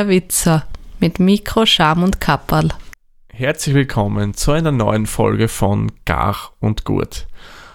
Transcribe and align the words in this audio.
Der 0.00 0.08
Witzer 0.08 0.64
mit 0.98 1.20
Mikro, 1.20 1.66
Scham 1.66 2.02
und 2.02 2.22
Kapperl. 2.22 2.70
Herzlich 3.30 3.74
willkommen 3.74 4.32
zu 4.32 4.52
einer 4.52 4.72
neuen 4.72 5.04
Folge 5.04 5.46
von 5.46 5.92
Gach 6.06 6.52
und 6.58 6.86
Gut. 6.86 7.26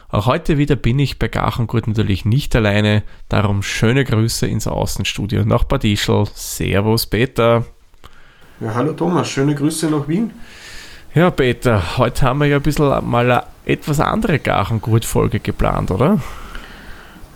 Auch 0.09 0.25
heute 0.25 0.57
wieder 0.57 0.75
bin 0.75 0.97
ich 0.97 1.19
bei 1.19 1.27
Gach 1.27 1.59
und 1.59 1.67
Gut 1.67 1.85
natürlich 1.87 2.25
nicht 2.25 2.55
alleine, 2.55 3.03
darum 3.29 3.61
schöne 3.61 4.03
Grüße 4.03 4.47
ins 4.47 4.65
Außenstudio 4.65 5.45
nach 5.45 5.65
Bad 5.65 5.83
Ischl. 5.83 6.25
Servus 6.33 7.05
Peter. 7.05 7.63
Ja, 8.59 8.73
hallo 8.73 8.93
Thomas, 8.93 9.29
schöne 9.29 9.53
Grüße 9.53 9.91
nach 9.91 10.07
Wien. 10.07 10.31
Ja, 11.13 11.29
Peter, 11.29 11.99
heute 11.99 12.23
haben 12.23 12.39
wir 12.39 12.47
ja 12.47 12.55
ein 12.55 12.63
bisschen 12.63 13.07
mal 13.07 13.29
eine 13.29 13.43
etwas 13.67 13.99
andere 13.99 14.39
Gach 14.39 14.71
und 14.71 14.81
Gut 14.81 15.05
Folge 15.05 15.39
geplant, 15.39 15.91
oder? 15.91 16.19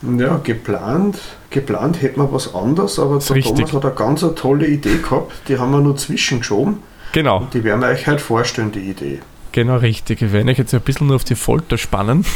Ja, 0.02 0.40
geplant. 0.42 1.18
Geplant 1.50 2.00
hätten 2.00 2.20
wir 2.20 2.32
was 2.32 2.54
anderes, 2.54 2.98
aber 2.98 3.18
der 3.18 3.36
richtig. 3.36 3.56
Thomas 3.56 3.72
hat 3.74 3.84
eine 3.84 3.94
ganz 3.94 4.24
eine 4.24 4.34
tolle 4.34 4.66
Idee 4.66 4.98
gehabt, 4.98 5.32
die 5.48 5.58
haben 5.58 5.72
wir 5.72 5.80
nur 5.80 5.96
zwischengeschoben. 5.96 6.78
Genau, 7.12 7.38
Und 7.38 7.54
die 7.54 7.64
werden 7.64 7.80
wir 7.80 7.88
euch 7.88 8.06
heute 8.06 8.20
vorstellen, 8.20 8.72
die 8.72 8.90
Idee. 8.90 9.20
genau 9.52 9.76
richtig. 9.76 10.20
Wir 10.20 10.32
werden 10.32 10.48
euch 10.48 10.58
jetzt 10.58 10.72
ein 10.72 10.80
bisschen 10.80 11.08
nur 11.08 11.16
auf 11.16 11.24
die 11.24 11.34
Folter 11.34 11.76
spannen. 11.76 12.24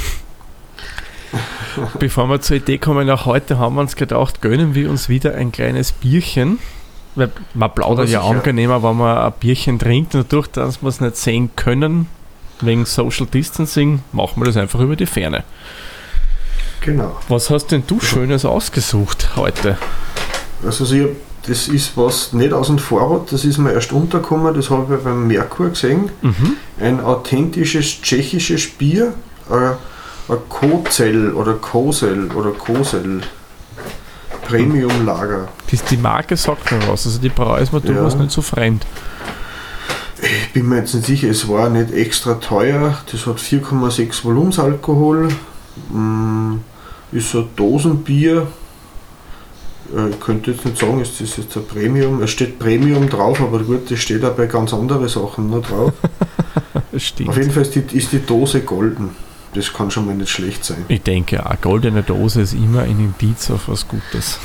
Bevor 1.98 2.28
wir 2.28 2.40
zur 2.40 2.56
Idee 2.56 2.78
kommen, 2.78 3.08
auch 3.10 3.26
heute 3.26 3.58
haben 3.58 3.74
wir 3.76 3.80
uns 3.80 3.96
gedacht, 3.96 4.40
gönnen 4.42 4.74
wir 4.74 4.90
uns 4.90 5.08
wieder 5.08 5.34
ein 5.34 5.52
kleines 5.52 5.92
Bierchen. 5.92 6.58
Weil 7.16 7.30
man 7.54 7.72
plaudert 7.72 8.08
ja 8.08 8.22
angenehmer, 8.22 8.82
wenn 8.82 8.96
man 8.96 9.18
ein 9.18 9.32
Bierchen 9.38 9.78
trinkt. 9.78 10.14
Und 10.14 10.32
dadurch, 10.32 10.48
dass 10.48 10.82
wir 10.82 10.88
es 10.88 11.00
nicht 11.00 11.16
sehen 11.16 11.50
können, 11.56 12.08
wegen 12.60 12.84
Social 12.84 13.26
Distancing, 13.26 14.02
machen 14.12 14.40
wir 14.40 14.46
das 14.46 14.56
einfach 14.56 14.80
über 14.80 14.96
die 14.96 15.06
Ferne. 15.06 15.44
Genau. 16.84 17.16
Was 17.28 17.48
hast 17.48 17.68
denn 17.68 17.82
du 17.86 17.98
Schönes 17.98 18.44
ausgesucht 18.44 19.30
heute? 19.36 19.78
Also 20.62 20.84
ich, 20.94 21.06
das 21.46 21.68
ist 21.68 21.96
was 21.96 22.34
nicht 22.34 22.52
aus 22.52 22.66
dem 22.66 22.78
Vorrat, 22.78 23.32
das 23.32 23.44
ist 23.46 23.56
mir 23.56 23.72
erst 23.72 23.92
untergekommen, 23.92 24.52
das 24.54 24.68
habe 24.68 24.96
ich 24.96 25.02
beim 25.02 25.26
Merkur 25.26 25.70
gesehen. 25.70 26.10
Mhm. 26.20 26.56
Ein 26.78 27.00
authentisches 27.00 28.02
tschechisches 28.02 28.68
Bier, 28.68 29.14
ein, 29.50 29.72
Kozell 30.48 31.32
oder 31.32 31.54
Kosel 31.54 32.30
oder 32.32 32.50
Kosel 32.50 33.22
Premium 34.46 35.04
Lager. 35.06 35.48
Die, 35.70 35.78
die 35.90 35.96
Marke 35.96 36.36
sagt 36.36 36.70
mir 36.70 36.80
was, 36.88 37.06
also 37.06 37.18
die 37.18 37.28
Brau 37.30 37.56
ist 37.56 37.72
mir 37.72 37.80
Ja. 37.80 37.92
durchaus 37.92 38.14
nicht 38.16 38.30
so 38.30 38.42
fremd. 38.42 38.84
Ich 40.20 40.52
bin 40.52 40.68
mir 40.68 40.78
jetzt 40.78 40.94
nicht 40.94 41.06
sicher, 41.06 41.28
es 41.28 41.48
war 41.48 41.68
nicht 41.68 41.92
extra 41.92 42.34
teuer. 42.34 42.98
Das 43.10 43.26
hat 43.26 43.38
4,6 43.38 44.24
Volumensalkohol. 44.24 45.28
Mm, 45.90 46.56
Ist 47.14 47.30
so 47.30 47.38
ein 47.40 47.48
Dosenbier. 47.56 48.46
Äh, 49.96 50.10
Ich 50.10 50.20
könnte 50.20 50.50
jetzt 50.50 50.64
nicht 50.66 50.76
sagen, 50.78 51.00
ist 51.00 51.20
das 51.20 51.36
jetzt 51.36 51.56
ein 51.56 51.66
Premium. 51.66 52.22
Es 52.22 52.30
steht 52.30 52.58
Premium 52.58 53.08
drauf, 53.08 53.40
aber 53.40 53.60
gut, 53.60 53.90
das 53.90 54.00
steht 54.00 54.24
auch 54.24 54.32
bei 54.34 54.46
ganz 54.46 54.74
anderen 54.74 55.08
Sachen 55.08 55.48
noch 55.48 55.62
drauf. 55.66 55.92
Stimmt. 56.96 57.30
Auf 57.30 57.36
jeden 57.38 57.50
Fall 57.50 57.62
ist 57.62 57.74
die, 57.74 57.96
ist 57.96 58.12
die 58.12 58.18
Dose 58.20 58.60
golden. 58.60 59.10
Das 59.54 59.72
kann 59.72 59.88
schon 59.92 60.06
mal 60.06 60.14
nicht 60.16 60.30
schlecht 60.30 60.64
sein. 60.64 60.84
Ich 60.88 61.02
denke, 61.02 61.46
eine 61.46 61.56
goldene 61.62 62.02
Dose 62.02 62.40
ist 62.42 62.54
immer 62.54 62.82
ein 62.82 62.98
Indiz 62.98 63.48
auf 63.50 63.68
was 63.68 63.86
Gutes. 63.86 64.40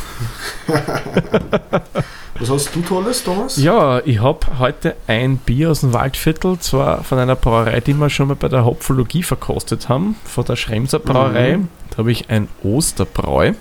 Was 2.40 2.50
hast 2.50 2.74
du 2.74 2.82
Tolles, 2.82 3.22
Thomas? 3.22 3.58
Ja, 3.58 4.00
ich 4.06 4.22
habe 4.22 4.60
heute 4.60 4.96
ein 5.08 5.38
Bier 5.40 5.72
aus 5.72 5.82
dem 5.82 5.92
Waldviertel, 5.92 6.58
zwar 6.60 7.04
von 7.04 7.20
einer 7.20 7.36
Brauerei, 7.36 7.82
die 7.82 7.94
wir 7.94 8.10
schon 8.10 8.30
mal 8.30 8.36
bei 8.36 8.48
der 8.48 8.64
Hopfologie 8.64 9.24
verkostet 9.24 9.90
haben, 9.90 10.16
von 10.24 10.46
der 10.46 10.56
Schremser 10.56 11.00
Brauerei. 11.00 11.58
Mhm. 11.58 11.68
Da 11.90 11.98
habe 11.98 12.14
ich 12.14 12.30
ein 12.30 12.48
Osterbräu. 12.64 13.54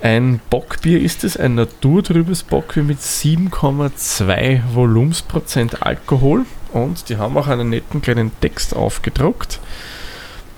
Ein 0.00 0.40
Bockbier 0.50 1.00
ist 1.00 1.22
es, 1.22 1.36
ein 1.36 1.54
naturtrübes 1.54 2.42
Bockbier 2.42 2.82
mit 2.82 2.98
7,2 2.98 4.62
Volumensprozent 4.74 5.82
Alkohol 5.82 6.46
und 6.72 7.08
die 7.10 7.16
haben 7.16 7.36
auch 7.36 7.46
einen 7.46 7.68
netten 7.68 8.02
kleinen 8.02 8.32
Text 8.40 8.74
aufgedruckt. 8.74 9.60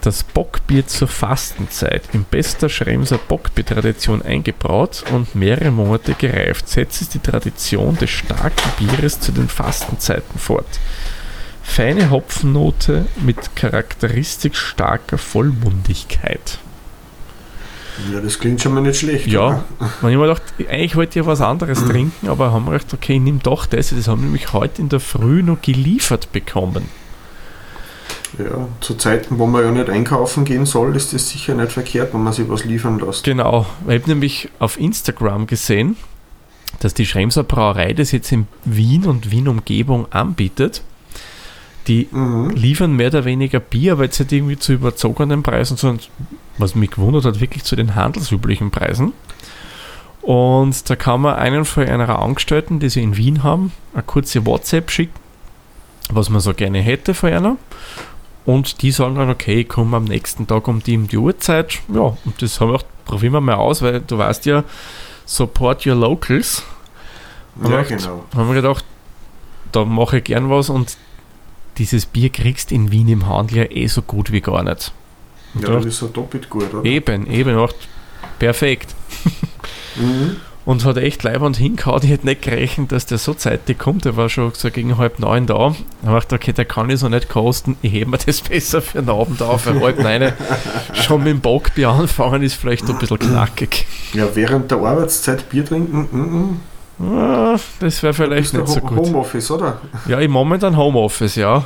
Das 0.02 0.24
Bockbier 0.24 0.84
zur 0.88 1.06
Fastenzeit, 1.06 2.02
in 2.12 2.24
bester 2.24 2.68
Schremser 2.68 3.18
Bockbiertradition 3.18 4.20
eingebraut 4.20 5.04
und 5.12 5.36
mehrere 5.36 5.70
Monate 5.70 6.14
gereift, 6.14 6.68
setzt 6.68 7.02
es 7.02 7.08
die 7.08 7.20
Tradition 7.20 7.96
des 7.96 8.10
starken 8.10 8.70
Bieres 8.80 9.20
zu 9.20 9.30
den 9.30 9.48
Fastenzeiten 9.48 10.40
fort. 10.40 10.80
Feine 11.62 12.10
Hopfennote 12.10 13.06
mit 13.24 13.54
charakteristisch 13.54 14.58
starker 14.58 15.18
Vollmundigkeit. 15.18 16.58
Ja, 18.12 18.20
das 18.20 18.40
klingt 18.40 18.60
schon 18.60 18.74
mal 18.74 18.80
nicht 18.80 18.98
schlecht. 18.98 19.28
Ja, 19.28 19.64
ich 19.80 20.02
mir 20.02 20.18
gedacht, 20.18 20.42
eigentlich 20.68 20.96
wollte 20.96 21.10
ich 21.10 21.24
ja 21.24 21.30
was 21.30 21.40
anderes 21.40 21.78
trinken, 21.84 22.28
aber 22.28 22.50
haben 22.50 22.64
wir 22.64 22.72
gedacht, 22.72 22.92
okay, 22.92 23.14
ich 23.14 23.20
nehme 23.20 23.38
doch 23.40 23.66
das. 23.66 23.90
Das 23.90 24.08
haben 24.08 24.22
wir 24.22 24.24
nämlich 24.24 24.52
heute 24.52 24.82
in 24.82 24.88
der 24.88 24.98
Früh 24.98 25.44
noch 25.44 25.62
geliefert 25.62 26.32
bekommen. 26.32 26.88
Ja. 28.38 28.68
Zu 28.80 28.94
Zeiten, 28.94 29.38
wo 29.38 29.46
man 29.46 29.64
ja 29.64 29.70
nicht 29.70 29.90
einkaufen 29.90 30.44
gehen 30.44 30.66
soll, 30.66 30.96
ist 30.96 31.12
das 31.12 31.28
sicher 31.28 31.54
nicht 31.54 31.72
verkehrt, 31.72 32.14
wenn 32.14 32.22
man 32.22 32.32
sich 32.32 32.48
was 32.48 32.64
liefern 32.64 32.98
lässt. 32.98 33.24
Genau, 33.24 33.66
ich 33.86 33.94
habe 34.00 34.10
nämlich 34.10 34.48
auf 34.58 34.78
Instagram 34.78 35.46
gesehen, 35.46 35.96
dass 36.80 36.94
die 36.94 37.06
Schremser 37.06 37.44
Brauerei 37.44 37.92
das 37.92 38.12
jetzt 38.12 38.32
in 38.32 38.46
Wien 38.64 39.04
und 39.06 39.30
Wien-Umgebung 39.30 40.10
anbietet. 40.10 40.82
Die 41.88 42.08
Mhm. 42.10 42.50
liefern 42.50 42.94
mehr 42.94 43.08
oder 43.08 43.24
weniger 43.24 43.60
Bier, 43.60 43.92
aber 43.92 44.04
jetzt 44.04 44.20
nicht 44.20 44.32
irgendwie 44.32 44.58
zu 44.58 44.72
überzogenen 44.72 45.42
Preisen, 45.42 45.76
sondern 45.76 46.04
was 46.58 46.74
mich 46.74 46.90
gewundert 46.92 47.24
hat, 47.24 47.40
wirklich 47.40 47.64
zu 47.64 47.76
den 47.76 47.94
handelsüblichen 47.94 48.70
Preisen. 48.70 49.12
Und 50.22 50.88
da 50.88 50.94
kann 50.94 51.20
man 51.20 51.34
einen 51.34 51.64
von 51.64 51.84
einer 51.84 52.20
Angestellten, 52.20 52.78
die 52.78 52.88
sie 52.88 53.02
in 53.02 53.16
Wien 53.16 53.42
haben, 53.42 53.72
eine 53.92 54.04
kurze 54.04 54.46
WhatsApp 54.46 54.90
schicken, 54.90 55.18
was 56.10 56.30
man 56.30 56.40
so 56.40 56.54
gerne 56.54 56.78
hätte 56.80 57.14
von 57.14 57.32
einer. 57.32 57.56
Und 58.44 58.82
die 58.82 58.90
sagen 58.90 59.14
dann, 59.14 59.30
okay, 59.30 59.60
ich 59.60 59.68
komme 59.68 59.96
am 59.96 60.04
nächsten 60.04 60.46
Tag 60.46 60.66
um 60.66 60.82
die, 60.82 60.96
um 60.96 61.06
die 61.08 61.16
Uhrzeit. 61.18 61.78
Ja, 61.92 62.16
und 62.24 62.40
das 62.42 62.60
haben 62.60 62.70
wir 62.70 62.76
auch, 62.76 62.84
probieren 63.04 63.32
wir 63.34 63.40
mal 63.40 63.54
aus, 63.54 63.82
weil 63.82 64.00
du 64.00 64.18
weißt 64.18 64.46
ja, 64.46 64.64
support 65.26 65.86
your 65.86 65.94
locals. 65.94 66.64
Ja, 67.62 67.68
Macht- 67.68 67.88
genau. 67.88 68.24
haben 68.34 68.48
wir 68.48 68.54
gedacht, 68.60 68.84
da 69.70 69.84
mache 69.84 70.18
ich 70.18 70.24
gern 70.24 70.50
was 70.50 70.70
und 70.70 70.96
dieses 71.78 72.04
Bier 72.06 72.30
kriegst 72.30 72.72
in 72.72 72.90
Wien 72.90 73.08
im 73.08 73.26
Handel 73.28 73.58
ja 73.58 73.64
eh 73.70 73.86
so 73.86 74.02
gut 74.02 74.32
wie 74.32 74.40
gar 74.40 74.62
nicht. 74.62 74.92
Und 75.54 75.62
Ja, 75.62 75.68
da 75.68 75.74
das 75.76 75.86
ist 75.86 75.98
so 75.98 76.08
doppelt 76.08 76.50
gut, 76.50 76.72
oder? 76.74 76.84
eben, 76.84 77.26
eben, 77.26 77.54
macht 77.54 77.76
perfekt. 78.38 78.94
Mhm. 79.96 80.36
Und 80.64 80.84
hat 80.84 80.96
echt 80.96 81.24
leibend 81.24 81.56
hingehauen. 81.56 82.02
Ich 82.04 82.10
hätte 82.10 82.26
nicht 82.26 82.42
gerechnet, 82.42 82.92
dass 82.92 83.06
der 83.06 83.18
so 83.18 83.34
zeitig 83.34 83.78
kommt. 83.78 84.04
Der 84.04 84.16
war 84.16 84.28
schon 84.28 84.52
so 84.54 84.70
gegen 84.70 84.96
halb 84.96 85.18
neun 85.18 85.46
da. 85.46 85.74
Ich 86.02 86.06
gedacht, 86.08 86.32
okay, 86.32 86.52
der 86.52 86.64
kann 86.66 86.88
ich 86.88 87.00
so 87.00 87.08
nicht 87.08 87.28
kosten. 87.28 87.76
Ich 87.82 87.92
hebe 87.92 88.10
mir 88.10 88.18
das 88.18 88.40
besser 88.48 88.80
für 88.80 89.02
den 89.02 89.10
Abend 89.10 89.42
auf. 89.42 89.66
Weil 89.66 89.80
halb 89.80 89.98
neun 89.98 90.32
schon 90.94 91.24
mit 91.24 91.32
dem 91.32 91.40
Bockbier 91.40 91.88
anfangen 91.90 92.42
ist 92.42 92.54
vielleicht 92.54 92.88
ein 92.88 92.96
bisschen 92.98 93.18
knackig. 93.18 93.86
Ja, 94.12 94.26
während 94.34 94.70
der 94.70 94.78
Arbeitszeit 94.78 95.48
Bier 95.50 95.64
trinken, 95.64 96.08
mhm. 96.12 96.60
Ah, 97.04 97.58
Das 97.80 98.02
wäre 98.04 98.14
vielleicht 98.14 98.54
nicht 98.54 98.68
so 98.68 98.80
gut. 98.80 98.98
Homeoffice, 98.98 99.50
oder? 99.50 99.80
Ja, 100.06 100.20
im 100.20 100.30
momentan 100.30 100.76
Homeoffice, 100.76 101.34
ja. 101.34 101.64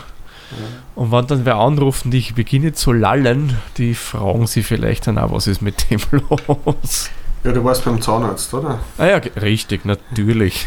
Und 0.94 1.12
wenn 1.12 1.26
dann 1.26 1.44
wer 1.44 1.56
anruft 1.56 2.06
und 2.06 2.14
ich 2.14 2.34
beginne 2.34 2.72
zu 2.72 2.92
lallen, 2.92 3.56
die 3.76 3.94
fragen 3.94 4.46
sie 4.46 4.62
vielleicht 4.62 5.06
dann 5.06 5.18
auch, 5.18 5.32
was 5.32 5.46
ist 5.46 5.60
mit 5.60 5.90
dem 5.90 6.00
los? 6.48 7.10
Ja, 7.46 7.52
du 7.52 7.62
warst 7.62 7.84
beim 7.84 8.02
Zahnarzt, 8.02 8.52
oder? 8.54 8.80
Ah 8.98 9.06
ja, 9.06 9.16
richtig, 9.18 9.84
natürlich. 9.84 10.66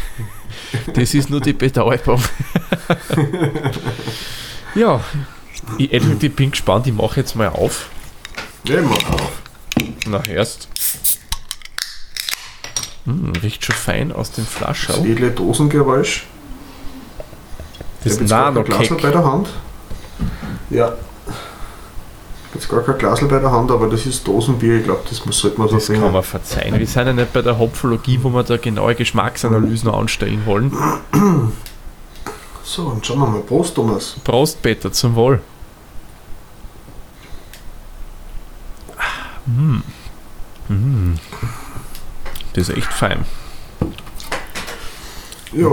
Das 0.94 1.12
ist 1.12 1.28
nur 1.28 1.42
die 1.42 1.52
Betäubung. 1.52 2.22
ja, 4.74 4.98
ich, 5.76 5.92
ich 5.92 6.34
bin 6.34 6.52
gespannt, 6.52 6.86
ich 6.86 6.94
mache 6.94 7.20
jetzt 7.20 7.36
mal 7.36 7.48
auf. 7.48 7.90
Ja, 8.64 8.80
ich 8.80 8.86
mach 8.86 9.10
auf. 9.10 9.42
Na, 10.06 10.24
erst. 10.24 10.68
Hm, 13.04 13.32
riecht 13.42 13.62
schon 13.62 13.74
fein 13.74 14.10
aus 14.10 14.30
dem 14.32 14.46
Das 14.46 14.54
Flaschau. 14.54 15.04
edle 15.04 15.32
Dosengeräusch. 15.32 16.24
Das. 18.04 18.16
Glasl 18.16 18.94
bei 19.02 19.10
der 19.10 19.24
Hand. 19.24 19.50
Ja. 20.70 20.94
Jetzt 22.52 22.68
gar 22.68 22.82
kein 22.82 22.98
Glasl 22.98 23.26
bei 23.26 23.38
der 23.38 23.52
Hand, 23.52 23.70
aber 23.70 23.88
das 23.88 24.06
ist 24.06 24.26
Dosenbier. 24.26 24.78
Ich 24.78 24.84
glaube, 24.84 25.02
das 25.08 25.24
muss, 25.24 25.38
sollte 25.38 25.58
man 25.58 25.68
so 25.68 25.76
Das 25.76 25.86
kann 25.86 26.00
bringen. 26.00 26.12
man 26.12 26.22
verzeihen. 26.22 26.78
Wir 26.78 26.86
sind 26.86 27.06
ja 27.06 27.12
nicht 27.12 27.32
bei 27.32 27.42
der 27.42 27.58
Hopfologie, 27.58 28.18
wo 28.22 28.30
wir 28.30 28.42
da 28.42 28.56
genaue 28.56 28.94
Geschmacksanalysen 28.96 29.88
anstellen 29.88 30.42
wollen. 30.46 30.72
So, 32.64 32.86
und 32.86 33.06
schauen 33.06 33.20
wir 33.20 33.26
mal. 33.28 33.40
Prost, 33.40 33.74
Thomas. 33.76 34.16
Prost, 34.24 34.60
Peter, 34.62 34.92
zum 34.92 35.14
Wohl. 35.14 35.40
Mm. 39.46 39.78
Mm. 40.68 41.14
Das 42.52 42.68
ist 42.68 42.76
echt 42.76 42.92
fein. 42.92 43.24
Ja, 45.52 45.68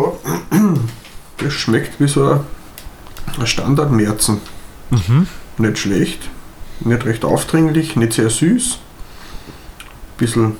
das 1.37 1.53
schmeckt 1.53 1.99
wie 1.99 2.07
so 2.07 2.43
ein, 3.39 3.45
Standard-Märzen. 3.45 4.41
Mhm. 4.89 5.27
Nicht 5.57 5.77
schlecht. 5.79 6.29
Nicht 6.81 7.05
recht 7.05 7.25
aufdringlich, 7.25 7.95
nicht 7.95 8.13
sehr 8.13 8.29
süß. 8.29 8.79
Bisschen 10.17 10.55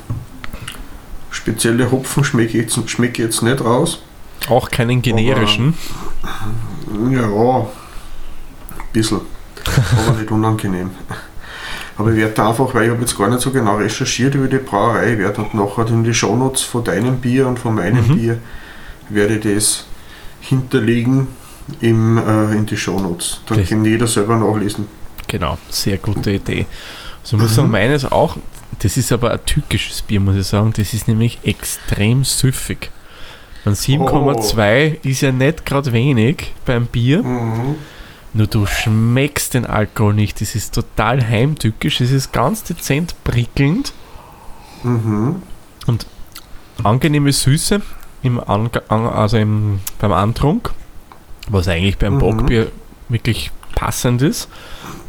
spezielle 1.31 1.91
Hopfen 1.91 2.23
schmecke 2.23 2.57
ich 2.57 2.75
jetzt, 2.75 2.89
schmecke 2.89 3.21
ich 3.21 3.27
jetzt 3.29 3.41
nicht 3.43 3.61
raus. 3.63 4.01
Auch 4.49 4.69
keinen 4.69 5.01
generischen. 5.01 5.73
Ja, 7.11 7.25
ein 7.27 7.65
bisschen. 8.93 9.21
Aber 10.07 10.17
nicht 10.17 10.31
unangenehm. 10.31 10.91
Aber 11.97 12.11
ich 12.11 12.17
werde 12.17 12.33
da 12.33 12.49
einfach, 12.49 12.73
weil 12.75 12.85
ich 12.85 12.89
habe 12.91 13.01
jetzt 13.01 13.17
gar 13.17 13.27
nicht 13.27 13.41
so 13.41 13.49
genau 13.51 13.77
recherchiert 13.77 14.35
über 14.35 14.47
die 14.47 14.57
Brauerei, 14.59 15.13
ich 15.13 15.19
werde 15.19 15.41
nachher 15.53 15.87
in 15.87 16.03
die 16.03 16.13
Shownotes 16.13 16.61
von 16.61 16.83
deinem 16.83 17.17
Bier 17.19 17.47
und 17.47 17.57
von 17.57 17.73
meinem 17.73 18.07
Mhm. 18.07 18.15
Bier 18.15 18.37
werde 19.09 19.39
das 19.39 19.85
hinterlegen 20.41 21.27
im, 21.81 22.17
äh, 22.19 22.51
in 22.55 22.67
die 22.67 22.77
Shownotes. 22.77 23.41
Dann 23.47 23.59
Das- 23.59 23.69
kann 23.69 23.83
jeder 23.83 24.05
selber 24.07 24.37
nachlesen. 24.37 24.87
Genau, 25.27 25.57
sehr 25.69 25.97
gute 25.97 26.31
Idee. 26.31 26.65
Also 27.23 27.35
ich 27.37 27.43
muss 27.43 27.55
sagen, 27.55 27.69
meines 27.71 28.05
auch, 28.05 28.37
das 28.79 28.95
ist 28.97 29.11
aber 29.11 29.31
ein 29.31 29.39
tückisches 29.45 30.01
Bier, 30.01 30.19
muss 30.19 30.35
ich 30.37 30.47
sagen. 30.47 30.73
Das 30.75 30.93
ist 30.93 31.07
nämlich 31.07 31.39
extrem 31.43 32.23
süffig. 32.23 32.91
Man 33.65 33.75
7,2 33.75 34.97
ist 35.03 35.21
ja 35.21 35.31
nicht 35.33 35.65
gerade 35.65 35.91
wenig 35.91 36.53
beim 36.65 36.85
Bier, 36.85 37.21
Mhm. 37.23 37.75
nur 38.33 38.47
du 38.47 38.65
schmeckst 38.65 39.53
den 39.55 39.65
Alkohol 39.65 40.13
nicht. 40.13 40.39
Das 40.39 40.55
ist 40.55 40.73
total 40.73 41.21
heimtückisch, 41.27 41.99
es 41.99 42.11
ist 42.11 42.31
ganz 42.31 42.63
dezent 42.63 43.15
prickelnd, 43.25 43.91
Mhm. 44.83 45.41
angenehme 46.83 47.31
Süße 47.33 47.81
im 48.23 48.39
an- 48.39 48.69
also 48.89 49.37
im, 49.37 49.79
beim 49.99 50.13
Antrunk, 50.13 50.71
was 51.49 51.67
eigentlich 51.67 51.97
beim 51.97 52.15
Mhm. 52.15 52.19
Bockbier 52.19 52.71
wirklich 53.09 53.51
passend 53.75 54.21
ist. 54.21 54.47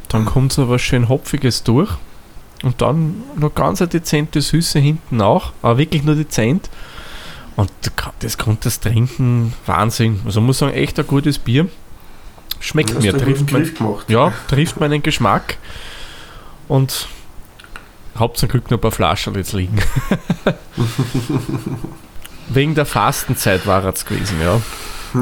Dann 0.09 0.25
kommt 0.25 0.53
so 0.53 0.69
was 0.69 0.81
schön 0.81 1.09
Hopfiges 1.09 1.63
durch 1.63 1.91
und 2.63 2.81
dann 2.81 3.23
noch 3.37 3.55
ganz 3.55 3.81
eine 3.81 3.89
dezente 3.89 4.41
Süße 4.41 4.79
hinten 4.79 5.21
auch, 5.21 5.53
aber 5.63 5.79
wirklich 5.79 6.03
nur 6.03 6.15
dezent. 6.15 6.71
Und 7.57 7.71
das 8.21 8.39
kommt 8.39 8.65
das 8.65 8.81
Trinken 8.81 9.53
Wahnsinn. 9.67 10.21
Also 10.25 10.41
muss 10.41 10.59
sagen, 10.59 10.75
echt 10.75 10.99
ein 10.99 11.07
gutes 11.07 11.39
Bier. 11.39 11.69
Schmeckt 12.61 13.01
mir, 13.01 13.17
trifft 13.17 13.53
mein, 13.53 13.71
ja, 14.09 14.33
trifft 14.49 14.81
meinen 14.81 15.03
Geschmack 15.03 15.59
und 16.67 17.09
hab 18.19 18.37
zum 18.37 18.49
Glück 18.49 18.71
noch 18.71 18.79
ein 18.79 18.81
paar 18.81 18.91
Flaschen 18.91 19.35
jetzt 19.35 19.53
liegen. 19.53 19.79
Wegen 22.49 22.75
der 22.75 22.87
Fastenzeit 22.87 23.67
war 23.67 23.85
es 23.85 24.05
gewesen, 24.05 24.39
ja. 24.41 24.61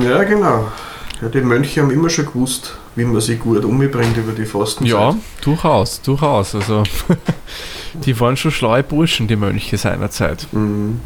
Ja, 0.01 0.25
genau. 0.25 0.73
Ja, 1.21 1.29
die 1.29 1.41
Mönche 1.41 1.83
haben 1.83 1.91
immer 1.91 2.09
schon 2.09 2.27
gewusst, 2.27 2.79
wie 2.97 3.05
man 3.05 3.21
sich 3.21 3.39
gut 3.39 3.65
umbringt 3.65 4.17
über 4.17 4.33
die 4.33 4.47
Fastenzeit. 4.47 4.89
Ja, 4.91 5.15
durchaus, 5.43 6.01
durchaus. 6.03 6.55
Also, 6.55 6.83
die 7.95 8.19
waren 8.19 8.37
schon 8.37 8.51
schlaue 8.51 8.83
Burschen, 8.83 9.29
die 9.29 9.37
Mönche 9.37 9.77
seinerzeit. 9.79 10.47
Mhm. 10.53 11.01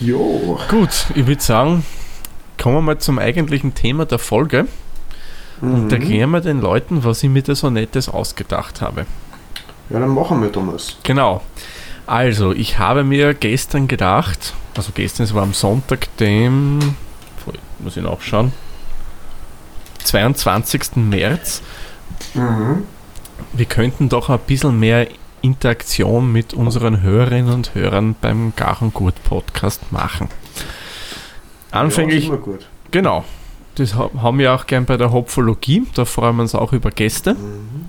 Jo. 0.00 0.58
Gut, 0.68 1.06
ich 1.14 1.26
würde 1.26 1.42
sagen, 1.42 1.84
kommen 2.60 2.76
wir 2.76 2.82
mal 2.82 2.98
zum 2.98 3.18
eigentlichen 3.18 3.74
Thema 3.74 4.04
der 4.06 4.18
Folge 4.18 4.66
und 5.60 5.84
Mhm. 5.84 5.90
erklären 5.90 6.30
wir 6.30 6.40
den 6.40 6.60
Leuten, 6.60 7.04
was 7.04 7.22
ich 7.22 7.30
mir 7.30 7.42
da 7.42 7.54
so 7.54 7.70
Nettes 7.70 8.08
ausgedacht 8.08 8.80
habe. 8.80 9.06
Ja, 9.90 10.00
dann 10.00 10.08
machen 10.10 10.40
wir 10.42 10.50
Thomas. 10.50 10.96
Genau. 11.02 11.42
Also, 12.06 12.52
ich 12.52 12.78
habe 12.78 13.04
mir 13.04 13.34
gestern 13.34 13.86
gedacht, 13.86 14.54
also 14.76 14.90
gestern, 14.94 15.24
es 15.24 15.34
war 15.34 15.42
am 15.44 15.52
Sonntag, 15.54 16.08
dem, 16.16 16.78
muss 17.78 17.96
ich 17.96 18.02
nachschauen, 18.02 18.52
22. 20.04 20.96
März, 20.96 21.62
Mhm. 22.34 22.84
wir 23.52 23.64
könnten 23.66 24.08
doch 24.08 24.28
ein 24.30 24.38
bisschen 24.46 24.78
mehr 24.78 25.08
Interaktion 25.42 26.30
mit 26.30 26.54
unseren 26.54 27.02
Hörerinnen 27.02 27.52
und 27.52 27.74
Hörern 27.74 28.14
beim 28.20 28.52
Gar 28.54 28.80
und 28.80 28.94
Gut 28.94 29.14
Podcast 29.24 29.90
machen. 29.92 30.28
Anfänglich, 31.70 32.28
Ja, 32.28 32.38
genau, 32.90 33.24
das 33.76 33.94
ha- 33.94 34.10
haben 34.20 34.38
wir 34.38 34.54
auch 34.54 34.66
gern 34.66 34.84
bei 34.84 34.96
der 34.96 35.10
Hopfologie, 35.12 35.86
da 35.94 36.04
freuen 36.04 36.36
wir 36.36 36.42
uns 36.42 36.54
auch 36.54 36.72
über 36.72 36.90
Gäste. 36.90 37.34
Mhm. 37.34 37.86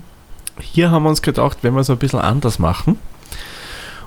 Hier 0.60 0.90
haben 0.90 1.02
wir 1.02 1.10
uns 1.10 1.22
gedacht, 1.22 1.58
wenn 1.62 1.74
wir 1.74 1.80
es 1.80 1.90
ein 1.90 1.98
bisschen 1.98 2.20
anders 2.20 2.58
machen. 2.58 2.98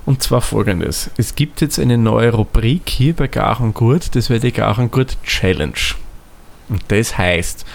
Und 0.05 0.23
zwar 0.23 0.39
folgendes. 0.41 1.09
Es 1.17 1.35
gibt 1.35 1.59
jetzt 1.59 1.79
eine 1.79 1.97
neue 1.97 2.31
Rubrik 2.31 2.83
hier 2.89 3.13
bei 3.13 3.27
Garengurt, 3.27 4.15
das 4.15 4.29
wäre 4.29 4.39
die 4.39 4.53
Garengurt 4.53 5.21
Challenge. 5.23 5.73
Und 6.69 6.81
das 6.87 7.17
heißt, 7.17 7.65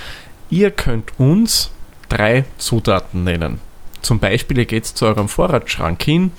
ihr 0.52 0.70
könnt 0.70 1.18
uns 1.18 1.70
drei 2.08 2.44
Zutaten 2.58 3.24
nennen. 3.24 3.58
Zum 4.02 4.18
Beispiel, 4.18 4.58
ihr 4.58 4.66
geht 4.66 4.86
zu 4.86 5.06
eurem 5.06 5.28
Vorratsschrank 5.28 6.02
hin, 6.02 6.30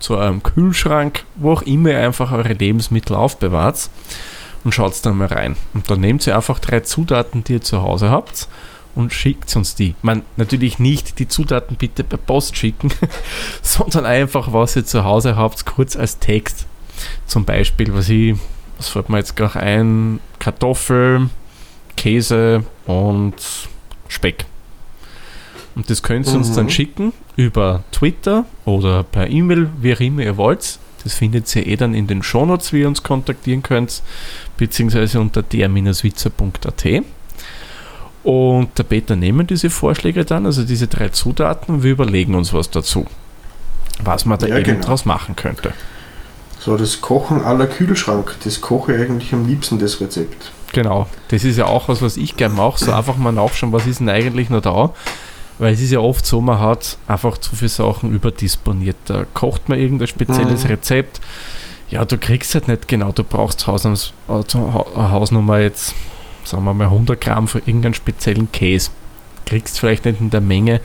zu 0.00 0.16
eurem 0.16 0.42
Kühlschrank, 0.42 1.24
wo 1.36 1.52
auch 1.52 1.62
immer 1.62 1.90
ihr 1.90 2.00
einfach 2.00 2.32
eure 2.32 2.52
Lebensmittel 2.52 3.14
aufbewahrt 3.14 3.88
und 4.64 4.74
schaut 4.74 4.94
dann 5.06 5.18
mal 5.18 5.28
rein. 5.28 5.56
Und 5.72 5.88
dann 5.88 6.00
nehmt 6.00 6.26
ihr 6.26 6.34
einfach 6.34 6.58
drei 6.58 6.80
Zutaten, 6.80 7.44
die 7.44 7.54
ihr 7.54 7.62
zu 7.62 7.82
Hause 7.82 8.10
habt 8.10 8.48
und 8.96 9.12
schickt 9.12 9.54
uns 9.54 9.76
die. 9.76 9.94
Man 10.02 10.22
natürlich 10.36 10.80
nicht 10.80 11.20
die 11.20 11.28
Zutaten 11.28 11.76
bitte 11.76 12.02
per 12.02 12.18
Post 12.18 12.56
schicken, 12.56 12.90
sondern 13.62 14.04
einfach, 14.04 14.52
was 14.52 14.74
ihr 14.74 14.84
zu 14.84 15.04
Hause 15.04 15.36
habt, 15.36 15.64
kurz 15.64 15.94
als 15.94 16.18
Text. 16.18 16.66
Zum 17.24 17.44
Beispiel, 17.44 17.94
was 17.94 18.08
ich, 18.08 18.34
was 18.78 18.88
fällt 18.88 19.10
mir 19.10 19.18
jetzt 19.18 19.36
gerade 19.36 19.60
ein, 19.60 20.18
Kartoffel, 20.40 21.30
Käse 22.00 22.64
und 22.86 23.34
Speck. 24.08 24.46
Und 25.76 25.90
das 25.90 26.02
könnt 26.02 26.26
ihr 26.26 26.32
uns 26.34 26.48
Mhm. 26.50 26.54
dann 26.56 26.70
schicken 26.70 27.12
über 27.36 27.84
Twitter 27.92 28.46
oder 28.64 29.02
per 29.02 29.28
E-Mail, 29.28 29.68
wie 29.82 29.94
auch 29.94 30.00
immer 30.00 30.22
ihr 30.22 30.36
wollt. 30.38 30.78
Das 31.04 31.12
findet 31.14 31.54
ihr 31.54 31.66
eh 31.66 31.76
dann 31.76 31.92
in 31.94 32.06
den 32.06 32.22
Shownotes, 32.22 32.72
wie 32.72 32.80
ihr 32.80 32.88
uns 32.88 33.02
kontaktieren 33.02 33.62
könnt, 33.62 34.02
beziehungsweise 34.56 35.20
unter 35.20 35.42
der-witzer.at. 35.42 36.84
Und 38.22 38.78
der 38.78 38.82
Peter 38.82 39.16
nehmen 39.16 39.46
diese 39.46 39.70
Vorschläge 39.70 40.24
dann, 40.24 40.44
also 40.46 40.64
diese 40.64 40.88
drei 40.88 41.08
Zutaten, 41.10 41.74
und 41.76 41.82
wir 41.82 41.92
überlegen 41.92 42.34
uns 42.34 42.52
was 42.52 42.70
dazu. 42.70 43.06
Was 44.02 44.24
man 44.24 44.38
da 44.38 44.46
Ja, 44.46 44.56
eben 44.56 44.64
genau. 44.64 44.86
draus 44.86 45.04
machen 45.04 45.36
könnte. 45.36 45.72
So, 46.62 46.76
das 46.76 47.00
Kochen 47.00 47.42
aller 47.42 47.66
Kühlschrank, 47.66 48.36
das 48.44 48.60
koche 48.60 48.94
ich 48.94 49.00
eigentlich 49.00 49.32
am 49.32 49.46
liebsten, 49.46 49.78
das 49.78 50.00
Rezept. 50.00 50.52
Genau, 50.72 51.06
das 51.28 51.42
ist 51.42 51.56
ja 51.56 51.64
auch 51.66 51.88
was, 51.88 52.02
was 52.02 52.16
ich 52.18 52.36
gerne 52.36 52.54
mache, 52.54 52.84
so 52.84 52.92
einfach 52.92 53.16
mal 53.16 53.32
nachschauen, 53.32 53.72
was 53.72 53.86
ist 53.86 54.00
denn 54.00 54.10
eigentlich 54.10 54.50
noch 54.50 54.60
da. 54.60 54.92
Weil 55.58 55.72
es 55.74 55.80
ist 55.80 55.90
ja 55.90 56.00
oft 56.00 56.24
so, 56.24 56.40
man 56.40 56.60
hat 56.60 56.96
einfach 57.08 57.38
zu 57.38 57.56
viele 57.56 57.70
Sachen 57.70 58.12
überdisponiert. 58.12 58.96
Da 59.06 59.24
kocht 59.34 59.68
man 59.68 59.78
irgendein 59.78 60.08
spezielles 60.08 60.64
Mhm. 60.64 60.70
Rezept. 60.70 61.20
Ja, 61.90 62.04
du 62.04 62.18
kriegst 62.18 62.54
halt 62.54 62.68
nicht 62.68 62.88
genau, 62.88 63.10
du 63.12 63.24
brauchst 63.24 63.66
Hausnums, 63.66 64.12
also 64.28 64.86
Hausnummer 64.96 65.58
jetzt, 65.58 65.94
sagen 66.44 66.64
wir 66.64 66.72
mal 66.72 66.84
100 66.84 67.20
Gramm 67.20 67.48
für 67.48 67.58
irgendeinen 67.58 67.94
speziellen 67.94 68.52
Käse. 68.52 68.90
Kriegst 69.44 69.80
vielleicht 69.80 70.04
nicht 70.04 70.20
in 70.20 70.30
der 70.30 70.40
Menge, 70.40 70.80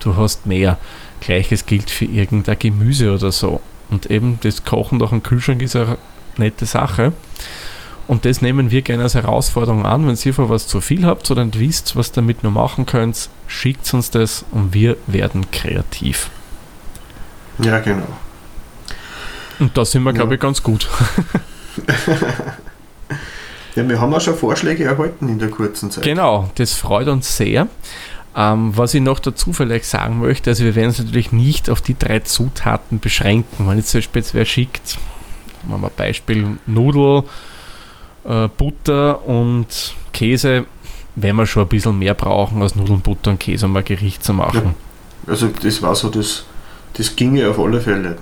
du 0.00 0.16
hast 0.16 0.44
mehr. 0.44 0.76
Gleiches 1.20 1.66
gilt 1.66 1.88
für 1.90 2.04
irgendein 2.04 2.58
Gemüse 2.58 3.14
oder 3.14 3.32
so. 3.32 3.60
Und 3.90 4.10
eben 4.10 4.38
das 4.42 4.64
Kochen 4.64 4.98
durch 4.98 5.10
den 5.10 5.22
Kühlschrank 5.22 5.62
ist 5.62 5.76
eine 5.76 5.98
nette 6.36 6.66
Sache. 6.66 7.12
Und 8.06 8.24
das 8.24 8.40
nehmen 8.42 8.70
wir 8.70 8.82
gerne 8.82 9.04
als 9.04 9.14
Herausforderung 9.14 9.86
an. 9.86 10.06
Wenn 10.06 10.16
ihr 10.16 10.34
von 10.34 10.48
was 10.48 10.66
zu 10.66 10.80
viel 10.80 11.04
habt 11.06 11.30
oder 11.30 11.44
nicht 11.44 11.58
wisst, 11.60 11.94
was 11.96 12.10
damit 12.12 12.42
noch 12.42 12.50
machen 12.50 12.86
könnt, 12.86 13.28
schickt 13.46 13.92
uns 13.94 14.10
das 14.10 14.44
und 14.50 14.74
wir 14.74 14.96
werden 15.06 15.50
kreativ. 15.50 16.30
Ja, 17.58 17.78
genau. 17.78 18.06
Und 19.60 19.76
da 19.76 19.84
sind 19.84 20.02
wir, 20.02 20.10
Ja. 20.10 20.16
glaube 20.16 20.34
ich, 20.34 20.40
ganz 20.40 20.62
gut. 20.62 20.88
Ja, 23.76 23.88
wir 23.88 24.00
haben 24.00 24.12
auch 24.12 24.20
schon 24.20 24.34
Vorschläge 24.34 24.82
erhalten 24.84 25.28
in 25.28 25.38
der 25.38 25.48
kurzen 25.48 25.92
Zeit. 25.92 26.02
Genau, 26.02 26.50
das 26.56 26.74
freut 26.74 27.06
uns 27.06 27.36
sehr. 27.36 27.68
Ähm, 28.36 28.76
was 28.76 28.94
ich 28.94 29.02
noch 29.02 29.18
dazu 29.18 29.52
vielleicht 29.52 29.86
sagen 29.86 30.20
möchte, 30.20 30.50
also 30.50 30.64
wir 30.64 30.74
werden 30.76 30.90
es 30.90 30.98
natürlich 30.98 31.32
nicht 31.32 31.68
auf 31.68 31.80
die 31.80 31.98
drei 31.98 32.20
Zutaten 32.20 33.00
beschränken. 33.00 33.68
Wenn 33.68 33.76
jetzt 33.78 33.90
zum 33.90 33.98
Beispiel 33.98 34.22
jetzt 34.22 34.34
wer 34.34 34.44
schickt, 34.44 34.98
machen 35.66 35.82
wir 35.82 35.88
ein 35.88 35.94
Beispiel, 35.96 36.58
Nudel, 36.66 37.24
äh, 38.24 38.48
Butter 38.56 39.26
und 39.26 39.66
Käse, 40.12 40.64
werden 41.16 41.36
wir 41.36 41.46
schon 41.46 41.64
ein 41.64 41.68
bisschen 41.68 41.98
mehr 41.98 42.14
brauchen 42.14 42.62
als 42.62 42.76
Nudeln, 42.76 43.00
Butter 43.00 43.32
und 43.32 43.40
Käse, 43.40 43.66
um 43.66 43.76
ein 43.76 43.84
Gericht 43.84 44.22
zu 44.22 44.32
machen. 44.32 44.74
Also 45.26 45.48
das 45.48 45.82
war 45.82 45.94
so, 45.96 46.08
das, 46.08 46.44
das 46.94 47.16
ginge 47.16 47.48
auf 47.48 47.58
alle 47.58 47.80
Fälle. 47.80 48.16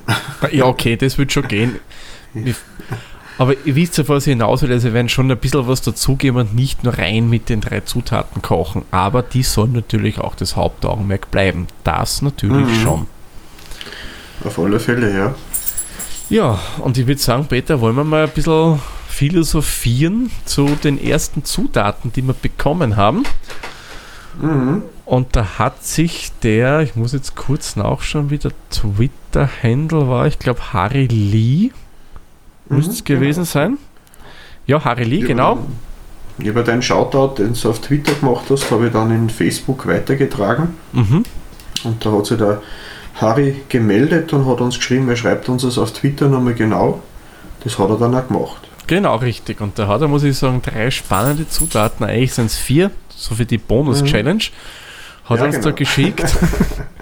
Ja, 0.53 0.65
okay, 0.65 0.97
das 0.97 1.19
wird 1.19 1.33
schon 1.33 1.47
gehen. 1.49 1.77
Ich- 2.35 2.55
Aber 3.39 3.55
ihr 3.65 3.77
wisst 3.77 3.97
ja, 3.99 4.09
was 4.09 4.27
ich 4.27 4.33
hinaus 4.33 4.63
will. 4.63 4.73
Also 4.73 4.89
wir 4.89 4.95
werden 4.95 5.09
schon 5.09 5.31
ein 5.31 5.39
bisschen 5.39 5.67
was 5.69 5.81
dazugeben 5.81 6.41
und 6.41 6.55
nicht 6.55 6.83
nur 6.85 6.99
rein 6.99 7.31
mit 7.31 7.49
den 7.49 7.61
drei 7.61 7.81
Zutaten 7.81 8.43
kochen. 8.43 8.83
Aber 8.91 9.23
die 9.23 9.45
soll 9.45 9.69
natürlich 9.69 10.19
auch 10.19 10.35
das 10.35 10.57
Hauptaugenmerk 10.57 11.31
bleiben. 11.31 11.69
Das 11.85 12.21
natürlich 12.21 12.67
Mhm. 12.67 12.83
schon. 12.83 13.07
Auf 14.45 14.59
alle 14.59 14.79
Fälle, 14.81 15.17
ja. 15.17 15.35
Ja, 16.31 16.59
und 16.81 16.99
ich 16.99 17.07
würde 17.07 17.21
sagen, 17.21 17.47
Peter, 17.47 17.81
wollen 17.81 17.97
wir 17.97 18.05
mal 18.05 18.25
ein 18.25 18.31
bisschen 18.31 18.81
philosophieren 19.09 20.31
zu 20.45 20.67
den 20.83 21.03
ersten 21.03 21.45
Zutaten, 21.45 22.13
die 22.13 22.23
wir 22.23 22.35
bekommen 22.35 22.97
haben. 22.97 23.25
Mhm. 24.41 24.83
Und 25.05 25.35
da 25.37 25.59
hat 25.59 25.85
sich 25.85 26.31
der, 26.43 26.81
ich 26.81 26.95
muss 26.97 27.13
jetzt 27.13 27.35
kurz 27.35 27.77
nachschauen, 27.77 28.31
wie 28.31 28.39
der 28.39 28.53
Twitter-Handle 28.71 30.09
war, 30.09 30.27
ich 30.27 30.39
glaube 30.39 30.73
Harry 30.73 31.07
Lee, 31.07 31.71
müsste 32.69 32.93
es 32.93 33.05
gewesen 33.05 33.45
sein. 33.45 33.79
Ja, 34.67 34.85
Harry 34.85 35.05
Lee, 35.05 35.21
genau. 35.21 35.59
Ich 36.39 36.49
habe 36.49 36.63
deinen 36.63 36.83
Shoutout, 36.83 37.43
den 37.43 37.55
du 37.55 37.69
auf 37.71 37.81
Twitter 37.81 38.13
gemacht 38.13 38.45
hast, 38.51 38.71
habe 38.71 38.87
ich 38.87 38.93
dann 38.93 39.11
in 39.11 39.29
Facebook 39.31 39.87
weitergetragen. 39.87 40.75
Mhm. 40.93 41.25
Und 41.85 42.05
da 42.05 42.13
hat 42.13 42.27
sich 42.27 42.39
der 42.39 42.63
Harry 43.15 43.57
gemeldet 43.69 44.33
und 44.33 44.47
hat 44.47 44.61
uns 44.61 44.77
geschrieben, 44.77 45.09
er 45.09 45.17
schreibt 45.17 45.49
uns 45.49 45.63
das 45.63 45.79
auf 45.79 45.93
Twitter 45.93 46.29
nochmal 46.29 46.55
genau. 46.55 47.03
Das 47.65 47.79
hat 47.79 47.91
er 47.91 47.97
dann 47.97 48.15
auch 48.15 48.29
gemacht. 48.29 48.69
Genau, 48.87 49.17
richtig. 49.17 49.61
Und 49.61 49.79
da 49.79 49.89
hat 49.89 50.01
er, 50.01 50.09
muss 50.09 50.23
ich 50.23 50.37
sagen, 50.39 50.63
drei 50.63 50.91
spannende 50.91 51.49
Zutaten. 51.49 52.07
Eigentlich 52.07 52.33
sind 52.35 52.47
es 52.47 52.57
vier, 52.57 52.91
so 53.09 53.35
für 53.35 53.45
die 53.45 53.59
Bonus-Challenge. 53.59 54.45
Hat 55.25 55.37
Ja, 55.39 55.43
er 55.43 55.47
uns 55.47 55.55
genau. 55.57 55.69
da 55.69 55.71
geschickt. 55.73 56.37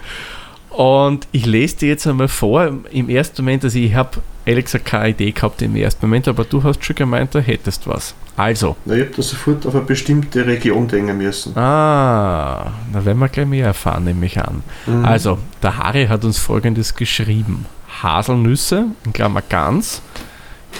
Und 0.71 1.27
ich 1.33 1.47
lese 1.47 1.77
dir 1.77 1.89
jetzt 1.91 2.07
einmal 2.07 2.29
vor. 2.29 2.71
Im 2.91 3.09
ersten 3.09 3.43
Moment, 3.43 3.65
also 3.65 3.79
ich 3.79 3.95
habe 3.95 4.19
ehrlich 4.47 4.65
gesagt 4.67 4.87
keine 4.87 5.11
Idee 5.11 5.33
gehabt 5.33 5.61
im 5.61 5.77
ersten 5.77 6.07
Moment, 6.07 6.29
aber 6.29 6.45
du 6.45 6.63
hast 6.63 6.85
schon 6.85 6.97
gemeint, 6.97 7.35
da 7.35 7.41
hättest 7.41 7.87
was. 7.87 8.15
Also, 8.37 8.77
Na, 8.85 8.95
ich 8.95 9.01
habe 9.03 9.13
da 9.17 9.23
sofort 9.23 9.67
auf 9.67 9.75
eine 9.75 9.85
bestimmte 9.85 10.47
Region 10.47 10.89
denken 10.89 11.17
müssen. 11.19 11.57
ah, 11.57 12.73
da 12.93 13.05
werden 13.05 13.19
wir 13.19 13.29
gleich 13.29 13.47
mehr 13.47 13.67
erfahren, 13.67 14.05
nehme 14.05 14.27
ich 14.27 14.39
an. 14.39 14.63
Mhm. 14.87 15.05
Also, 15.05 15.39
der 15.63 15.79
Harry 15.79 16.07
hat 16.07 16.25
uns 16.25 16.39
folgendes 16.39 16.95
geschrieben: 16.95 17.67
Haselnüsse, 18.03 18.87
in 19.05 19.13
Klammer 19.13 19.43
ganz, 19.43 20.03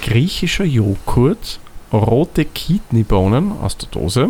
griechischer 0.03 0.65
Joghurt, 0.65 1.59
rote 1.93 2.45
Kidneybohnen 2.45 3.53
aus 3.63 3.77
der 3.79 3.89
Dose. 3.89 4.29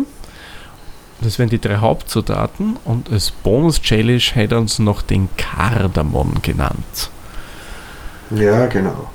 Das 1.19 1.39
wären 1.39 1.49
die 1.49 1.59
drei 1.59 1.77
Hauptzutaten 1.77 2.77
und 2.85 3.11
als 3.11 3.31
Bonus-Challenge 3.31 4.21
hätte 4.33 4.55
er 4.55 4.61
uns 4.61 4.77
noch 4.79 5.01
den 5.01 5.29
Kardamom 5.35 6.35
genannt. 6.43 7.09
Ja, 8.29 8.67
genau. 8.67 9.09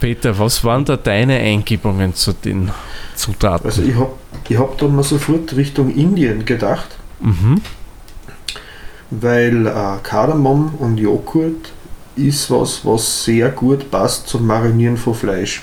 Peter, 0.00 0.38
was 0.38 0.62
waren 0.64 0.84
da 0.84 0.96
deine 0.96 1.38
Eingebungen 1.38 2.14
zu 2.14 2.32
den 2.32 2.70
Zutaten? 3.14 3.66
Also 3.66 3.82
ich 3.82 3.94
habe 3.94 4.12
ich 4.48 4.58
hab 4.58 4.78
dann 4.78 4.96
mal 4.96 5.02
sofort 5.02 5.54
Richtung 5.56 5.94
Indien 5.94 6.44
gedacht, 6.44 6.96
mhm. 7.20 7.60
weil 9.10 9.66
äh, 9.66 9.72
Kardamom 10.02 10.74
und 10.78 10.98
Joghurt 10.98 11.72
ist 12.16 12.50
was, 12.50 12.84
was 12.84 13.24
sehr 13.24 13.50
gut 13.50 13.90
passt 13.90 14.28
zum 14.28 14.46
Marinieren 14.46 14.96
von 14.96 15.14
Fleisch. 15.14 15.62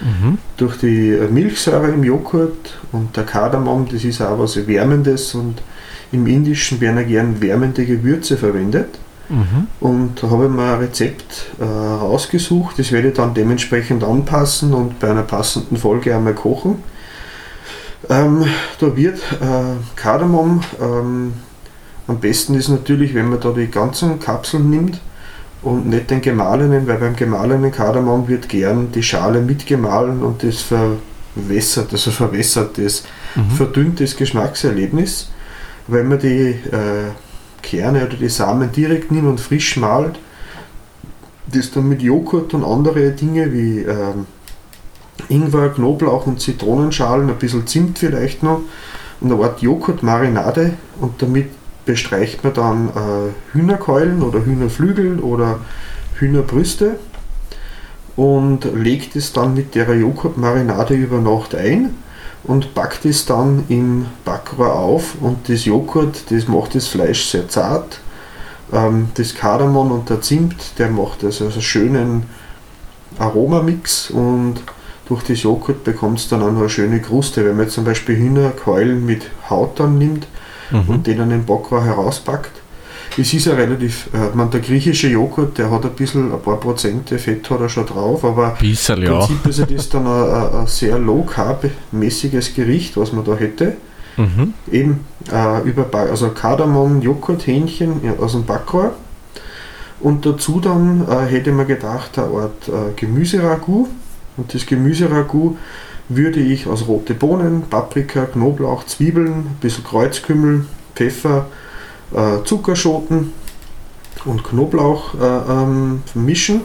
Mhm. 0.00 0.38
Durch 0.56 0.78
die 0.78 1.16
Milchsäure 1.30 1.88
im 1.90 2.02
Joghurt 2.02 2.78
und 2.90 3.16
der 3.16 3.24
Kardamom, 3.24 3.88
das 3.88 4.04
ist 4.04 4.20
auch 4.20 4.38
was 4.38 4.66
Wärmendes 4.66 5.34
und 5.34 5.62
im 6.10 6.26
Indischen 6.26 6.80
werden 6.80 6.96
ja 6.96 7.02
gern 7.04 7.40
wärmende 7.40 7.86
Gewürze 7.86 8.36
verwendet. 8.36 8.98
Mhm. 9.32 9.66
Und 9.80 10.22
da 10.22 10.30
habe 10.30 10.44
ich 10.44 10.50
mir 10.50 10.74
ein 10.74 10.78
Rezept 10.78 11.46
äh, 11.58 11.64
rausgesucht, 11.64 12.78
das 12.78 12.92
werde 12.92 13.08
ich 13.08 13.14
dann 13.14 13.32
dementsprechend 13.34 14.04
anpassen 14.04 14.74
und 14.74 15.00
bei 15.00 15.10
einer 15.10 15.22
passenden 15.22 15.76
Folge 15.78 16.14
einmal 16.14 16.34
kochen. 16.34 16.82
Ähm, 18.10 18.44
da 18.78 18.96
wird 18.96 19.18
äh, 19.40 19.76
Kardamom, 19.96 20.62
ähm, 20.80 21.32
am 22.08 22.18
besten 22.20 22.54
ist 22.54 22.68
natürlich, 22.68 23.14
wenn 23.14 23.30
man 23.30 23.40
da 23.40 23.52
die 23.52 23.68
ganzen 23.68 24.20
Kapseln 24.20 24.68
nimmt 24.70 25.00
und 25.62 25.88
nicht 25.88 26.10
den 26.10 26.20
gemahlenen, 26.20 26.86
weil 26.86 26.98
beim 26.98 27.16
gemahlenen 27.16 27.70
Kardamom 27.70 28.28
wird 28.28 28.48
gern 28.48 28.92
die 28.92 29.02
Schale 29.02 29.40
mitgemahlen 29.40 30.22
und 30.22 30.42
das 30.42 30.60
verwässert, 30.60 31.92
also 31.92 32.10
verwässert 32.10 32.76
das, 32.76 33.04
Mhm. 33.34 33.50
verdünnt 33.52 34.00
das 34.00 34.16
Geschmackserlebnis. 34.16 35.30
Wenn 35.86 36.08
man 36.08 36.18
die 36.18 36.50
äh, 36.50 37.12
Kerne 37.62 38.06
oder 38.06 38.16
die 38.16 38.28
Samen 38.28 38.70
direkt 38.72 39.10
nimmt 39.10 39.28
und 39.28 39.40
frisch 39.40 39.76
malt, 39.76 40.18
das 41.46 41.70
dann 41.70 41.88
mit 41.88 42.02
Joghurt 42.02 42.54
und 42.54 42.64
andere 42.64 43.12
Dinge 43.12 43.52
wie 43.52 43.80
ähm, 43.80 44.26
Ingwer, 45.28 45.70
Knoblauch 45.70 46.26
und 46.26 46.40
Zitronenschalen, 46.40 47.28
ein 47.28 47.36
bisschen 47.36 47.66
Zimt 47.66 47.98
vielleicht 47.98 48.42
noch 48.42 48.60
und 49.20 49.32
eine 49.32 49.42
Art 49.42 49.62
Joghurtmarinade 49.62 50.74
und 51.00 51.22
damit 51.22 51.50
bestreicht 51.84 52.44
man 52.44 52.54
dann 52.54 52.88
äh, 52.88 53.52
Hühnerkeulen 53.52 54.22
oder 54.22 54.44
Hühnerflügel 54.44 55.20
oder 55.20 55.60
Hühnerbrüste 56.18 56.98
und 58.16 58.64
legt 58.74 59.16
es 59.16 59.32
dann 59.32 59.54
mit 59.54 59.74
der 59.74 59.94
Joghurtmarinade 59.94 60.94
über 60.94 61.18
Nacht 61.18 61.54
ein 61.54 61.94
und 62.44 62.74
backt 62.74 63.04
es 63.04 63.24
dann 63.26 63.64
im 63.68 64.06
Backrohr 64.24 64.74
auf 64.74 65.14
und 65.20 65.48
das 65.48 65.64
Joghurt, 65.64 66.30
das 66.30 66.48
macht 66.48 66.74
das 66.74 66.88
Fleisch 66.88 67.26
sehr 67.26 67.48
zart. 67.48 68.00
Ähm, 68.72 69.08
das 69.14 69.34
Kardamom 69.34 69.92
und 69.92 70.10
der 70.10 70.20
Zimt, 70.20 70.78
der 70.78 70.88
macht 70.90 71.22
also 71.24 71.44
einen 71.44 71.62
schönen 71.62 72.24
Aromamix 73.18 74.10
und 74.10 74.54
durch 75.08 75.22
das 75.24 75.42
Joghurt 75.42 75.84
bekommt 75.84 76.18
es 76.18 76.28
dann 76.28 76.42
auch 76.42 76.50
noch 76.50 76.60
eine 76.60 76.70
schöne 76.70 77.00
Kruste. 77.00 77.44
Wenn 77.44 77.56
man 77.56 77.66
jetzt 77.66 77.74
zum 77.74 77.84
Beispiel 77.84 78.16
Hühnerkeulen 78.16 79.04
mit 79.04 79.30
Haut 79.50 79.78
dann 79.78 79.98
nimmt 79.98 80.26
Mhm. 80.70 80.88
und 80.88 81.06
den 81.06 81.18
dann 81.18 81.30
im 81.30 81.44
Backrohr 81.44 81.84
herauspackt, 81.84 82.61
es 83.18 83.34
ist 83.34 83.46
ja 83.46 83.54
relativ, 83.54 84.08
äh, 84.12 84.34
man, 84.34 84.50
der 84.50 84.60
griechische 84.60 85.08
Joghurt, 85.08 85.58
der 85.58 85.70
hat 85.70 85.84
ein 85.84 85.92
bisschen, 85.92 86.32
ein 86.32 86.40
paar 86.40 86.58
Prozente 86.58 87.18
Fett 87.18 87.48
hat 87.50 87.60
er 87.60 87.68
schon 87.68 87.86
drauf, 87.86 88.24
aber 88.24 88.56
Bissl, 88.60 89.02
im 89.02 89.12
ja. 89.12 89.18
Prinzip 89.18 89.46
ist 89.46 89.70
das 89.70 89.88
dann 89.90 90.06
ein, 90.06 90.60
ein, 90.60 90.66
sehr 90.66 90.98
low-carb-mäßiges 90.98 92.54
Gericht, 92.54 92.96
was 92.96 93.12
man 93.12 93.24
da 93.24 93.34
hätte. 93.34 93.76
Mhm. 94.16 94.54
Eben 94.70 95.00
äh, 95.32 95.62
über 95.62 95.86
also 95.92 96.28
Kardamom, 96.30 97.00
Joghurt, 97.00 97.46
Hähnchen 97.46 98.00
ja, 98.04 98.12
aus 98.18 98.32
dem 98.32 98.44
Backrohr. 98.44 98.92
Und 100.00 100.26
dazu 100.26 100.60
dann 100.60 101.06
äh, 101.08 101.26
hätte 101.26 101.52
man 101.52 101.66
gedacht, 101.66 102.18
eine 102.18 102.26
Art 102.26 102.68
äh, 102.68 102.92
Gemüseragout. 102.96 103.88
Und 104.36 104.54
das 104.54 104.66
Gemüseragout 104.66 105.56
würde 106.08 106.40
ich 106.40 106.66
aus 106.66 106.86
rote 106.88 107.14
Bohnen, 107.14 107.62
Paprika, 107.70 108.24
Knoblauch, 108.24 108.84
Zwiebeln, 108.84 109.32
ein 109.32 109.56
bisschen 109.60 109.84
Kreuzkümmel, 109.84 110.66
Pfeffer, 110.94 111.46
äh, 112.14 112.44
Zuckerschoten 112.44 113.32
und 114.24 114.44
Knoblauch 114.44 115.14
äh, 115.14 115.52
ähm, 115.52 116.02
mischen. 116.14 116.62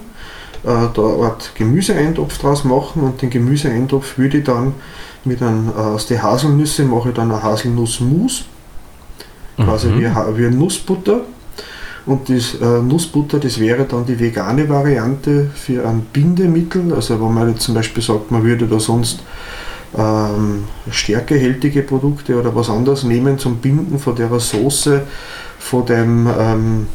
Äh, 0.64 0.88
da 0.94 1.02
Art 1.02 1.52
Gemüseeintopf 1.56 2.38
draus 2.40 2.64
machen 2.64 3.04
und 3.04 3.22
den 3.22 3.30
Gemüseeintopf 3.30 4.18
würde 4.18 4.40
ich 4.40 4.44
dann 4.44 4.74
mit 5.24 5.42
einem, 5.42 5.70
äh, 5.70 5.80
aus 5.80 6.08
den 6.08 6.22
Haselnüsse 6.22 6.84
mache 6.84 7.10
ich 7.10 7.16
dann 7.16 7.32
eine 7.32 7.44
Haselnussmus, 7.44 8.46
quasi 9.56 9.88
Mhm. 9.90 10.00
wie, 10.00 10.38
wie 10.38 10.56
Nussbutter. 10.56 11.22
Und 12.06 12.30
das 12.30 12.56
äh, 12.56 12.82
Nussbutter, 12.82 13.38
das 13.38 13.60
wäre 13.60 13.84
dann 13.84 14.06
die 14.06 14.18
vegane 14.18 14.70
Variante 14.70 15.52
für 15.54 15.86
ein 15.86 16.06
Bindemittel. 16.14 16.94
Also 16.94 17.22
wenn 17.22 17.34
man 17.34 17.50
jetzt 17.50 17.64
zum 17.64 17.76
Beispiel 17.76 18.02
sagt, 18.02 18.32
man 18.32 18.44
würde 18.44 18.66
da 18.66 18.80
sonst 18.80 19.20
ähm, 19.96 20.64
stärkehältige 20.90 21.84
Produkte 21.84 22.40
oder 22.40 22.56
was 22.56 22.70
anderes 22.70 23.04
nehmen 23.04 23.38
zum 23.38 23.58
Binden 23.58 24.00
von 24.00 24.16
der 24.16 24.28
Soße, 24.40 25.04
von 25.60 25.86
dem 25.86 26.28
ähm, 26.38 26.88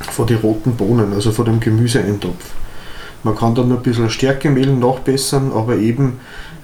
von 0.00 0.26
den 0.26 0.38
roten 0.38 0.76
Bohnen, 0.76 1.12
also 1.12 1.30
von 1.30 1.44
dem 1.44 1.60
Gemüseeintopf. 1.60 2.52
Man 3.22 3.36
kann 3.36 3.54
dann 3.54 3.68
noch 3.68 3.78
ein 3.78 3.82
bisschen 3.82 4.08
Stärkemehl 4.08 4.74
nachbessern, 4.74 5.52
aber 5.52 5.76
eben, 5.76 6.20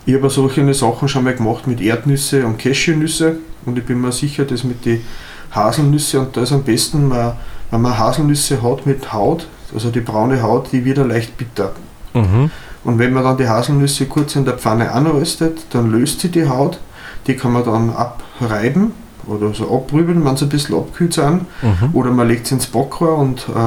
ich 0.07 0.15
habe 0.15 0.31
solche 0.31 0.73
Sachen 0.73 1.09
schon 1.09 1.25
mal 1.25 1.35
gemacht 1.35 1.67
mit 1.67 1.81
Erdnüsse 1.81 2.47
und 2.47 2.59
Cashewnüsse 2.59 3.37
und 3.67 3.77
ich 3.77 3.85
bin 3.85 4.01
mir 4.01 4.13
sicher, 4.13 4.45
dass 4.45 4.65
mit 4.65 4.85
den 4.87 5.03
Haselnüsse 5.51 6.21
und 6.21 6.37
da 6.37 6.43
ist 6.43 6.53
am 6.53 6.63
besten, 6.63 7.09
man, 7.09 7.33
wenn 7.71 7.83
man 7.83 7.99
Haselnüsse 7.99 8.63
hat 8.63 8.87
mit 8.87 9.13
Haut, 9.13 9.47
also 9.75 9.91
die 9.91 10.01
braune 10.01 10.43
Haut, 10.43 10.73
die 10.73 10.85
wird 10.85 10.99
ja 10.99 11.05
leicht 11.05 11.37
bitter. 11.37 11.73
Mhm. 12.15 12.51
Und 12.87 13.01
wenn 13.01 13.13
man 13.13 13.25
dann 13.25 13.37
die 13.37 13.49
Haselnüsse 13.49 14.07
kurz 14.07 14.37
in 14.37 14.45
der 14.45 14.59
Pfanne 14.59 14.93
anröstet, 14.93 15.67
dann 15.71 15.91
löst 15.91 16.21
sie 16.21 16.29
die 16.29 16.49
Haut, 16.49 16.79
die 17.27 17.35
kann 17.35 17.53
man 17.53 17.65
dann 17.65 17.91
abreiben 17.91 18.93
oder 19.27 19.53
so 19.53 19.75
abrüben, 19.75 20.25
wenn 20.25 20.37
sie 20.37 20.45
ein 20.45 20.51
bisschen 20.51 20.77
abkühlt 20.77 21.15
sind. 21.15 21.47
Mhm. 21.63 21.91
Oder 21.95 22.13
man 22.13 22.29
legt 22.29 22.47
es 22.47 22.53
ins 22.53 22.69
Backrohr 22.69 23.19
und 23.19 23.49
äh, 23.49 23.59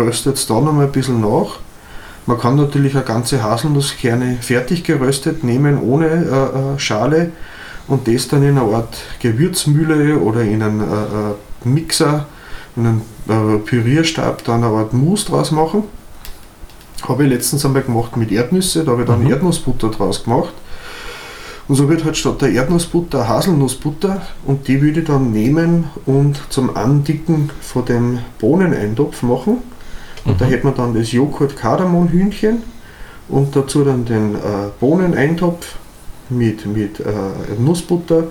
röstet 0.00 0.36
es 0.36 0.46
da 0.46 0.60
nochmal 0.60 0.86
ein 0.86 0.92
bisschen 0.92 1.20
nach. 1.20 1.58
Man 2.26 2.38
kann 2.38 2.54
natürlich 2.54 2.94
eine 2.94 3.04
ganze 3.04 3.42
Haselnusskerne 3.42 4.36
fertig 4.42 4.84
geröstet 4.84 5.42
nehmen, 5.42 5.82
ohne 5.82 6.06
äh, 6.06 6.74
äh, 6.76 6.78
Schale 6.78 7.32
und 7.88 8.06
das 8.06 8.28
dann 8.28 8.44
in 8.44 8.58
eine 8.58 8.72
Art 8.72 8.96
Gewürzmühle 9.18 10.18
oder 10.18 10.42
in 10.42 10.62
einen 10.62 10.80
äh, 10.82 10.84
äh, 10.84 11.68
Mixer, 11.68 12.26
in 12.76 12.86
einen 12.86 13.02
äh, 13.28 13.58
Pürierstab 13.58 14.44
dann 14.44 14.62
eine 14.62 14.72
Art 14.72 14.92
Mousse 14.92 15.26
draus 15.26 15.50
machen. 15.50 15.82
Habe 17.06 17.24
ich 17.24 17.30
letztens 17.30 17.64
einmal 17.64 17.82
gemacht 17.82 18.16
mit 18.16 18.32
Erdnüsse, 18.32 18.84
da 18.84 18.92
habe 18.92 19.02
ich 19.02 19.08
dann 19.08 19.22
Mhm. 19.24 19.30
Erdnussbutter 19.30 19.88
draus 19.90 20.24
gemacht. 20.24 20.52
Und 21.68 21.74
so 21.74 21.88
wird 21.88 22.04
halt 22.04 22.16
statt 22.16 22.40
der 22.40 22.50
Erdnussbutter 22.52 23.28
Haselnussbutter 23.28 24.22
und 24.46 24.68
die 24.68 24.80
würde 24.80 25.00
ich 25.00 25.06
dann 25.06 25.32
nehmen 25.32 25.84
und 26.06 26.40
zum 26.48 26.74
Andicken 26.76 27.50
von 27.60 27.84
dem 27.84 28.18
Bohneneintopf 28.38 29.22
machen. 29.22 29.58
Und 30.24 30.40
da 30.40 30.46
Mhm. 30.46 30.50
hätte 30.50 30.66
man 30.66 30.74
dann 30.76 30.94
das 30.94 31.12
Joghurt-Kardamom-Hühnchen 31.12 32.62
und 33.28 33.54
dazu 33.54 33.84
dann 33.84 34.04
den 34.06 34.34
äh, 34.34 34.38
Bohneneintopf 34.80 35.74
mit, 36.30 36.66
mit 36.66 37.00
äh, 37.00 37.04
Nussbutter 37.58 38.24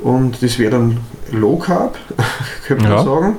und 0.00 0.42
das 0.42 0.58
wäre 0.58 0.72
dann 0.72 0.98
Low 1.30 1.56
Carb, 1.58 1.98
könnte 2.66 2.84
man 2.84 2.92
Ja. 2.92 3.04
sagen. 3.04 3.36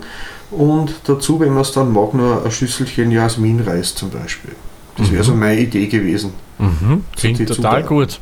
Und 0.57 0.93
dazu, 1.05 1.39
wenn 1.39 1.49
man 1.53 1.61
es 1.61 1.71
dann 1.71 1.91
mag, 1.91 2.13
nur 2.13 2.43
ein 2.45 2.51
Schüsselchen 2.51 3.11
Jasminreis 3.11 3.95
zum 3.95 4.09
Beispiel. 4.09 4.51
Das 4.97 5.11
wäre 5.11 5.23
Mhm. 5.23 5.27
so 5.27 5.35
meine 5.35 5.59
Idee 5.59 5.87
gewesen. 5.87 6.33
Mhm. 6.59 7.03
Klingt 7.15 7.39
total 7.39 7.55
Zutaten. 7.55 7.87
gut. 7.87 8.19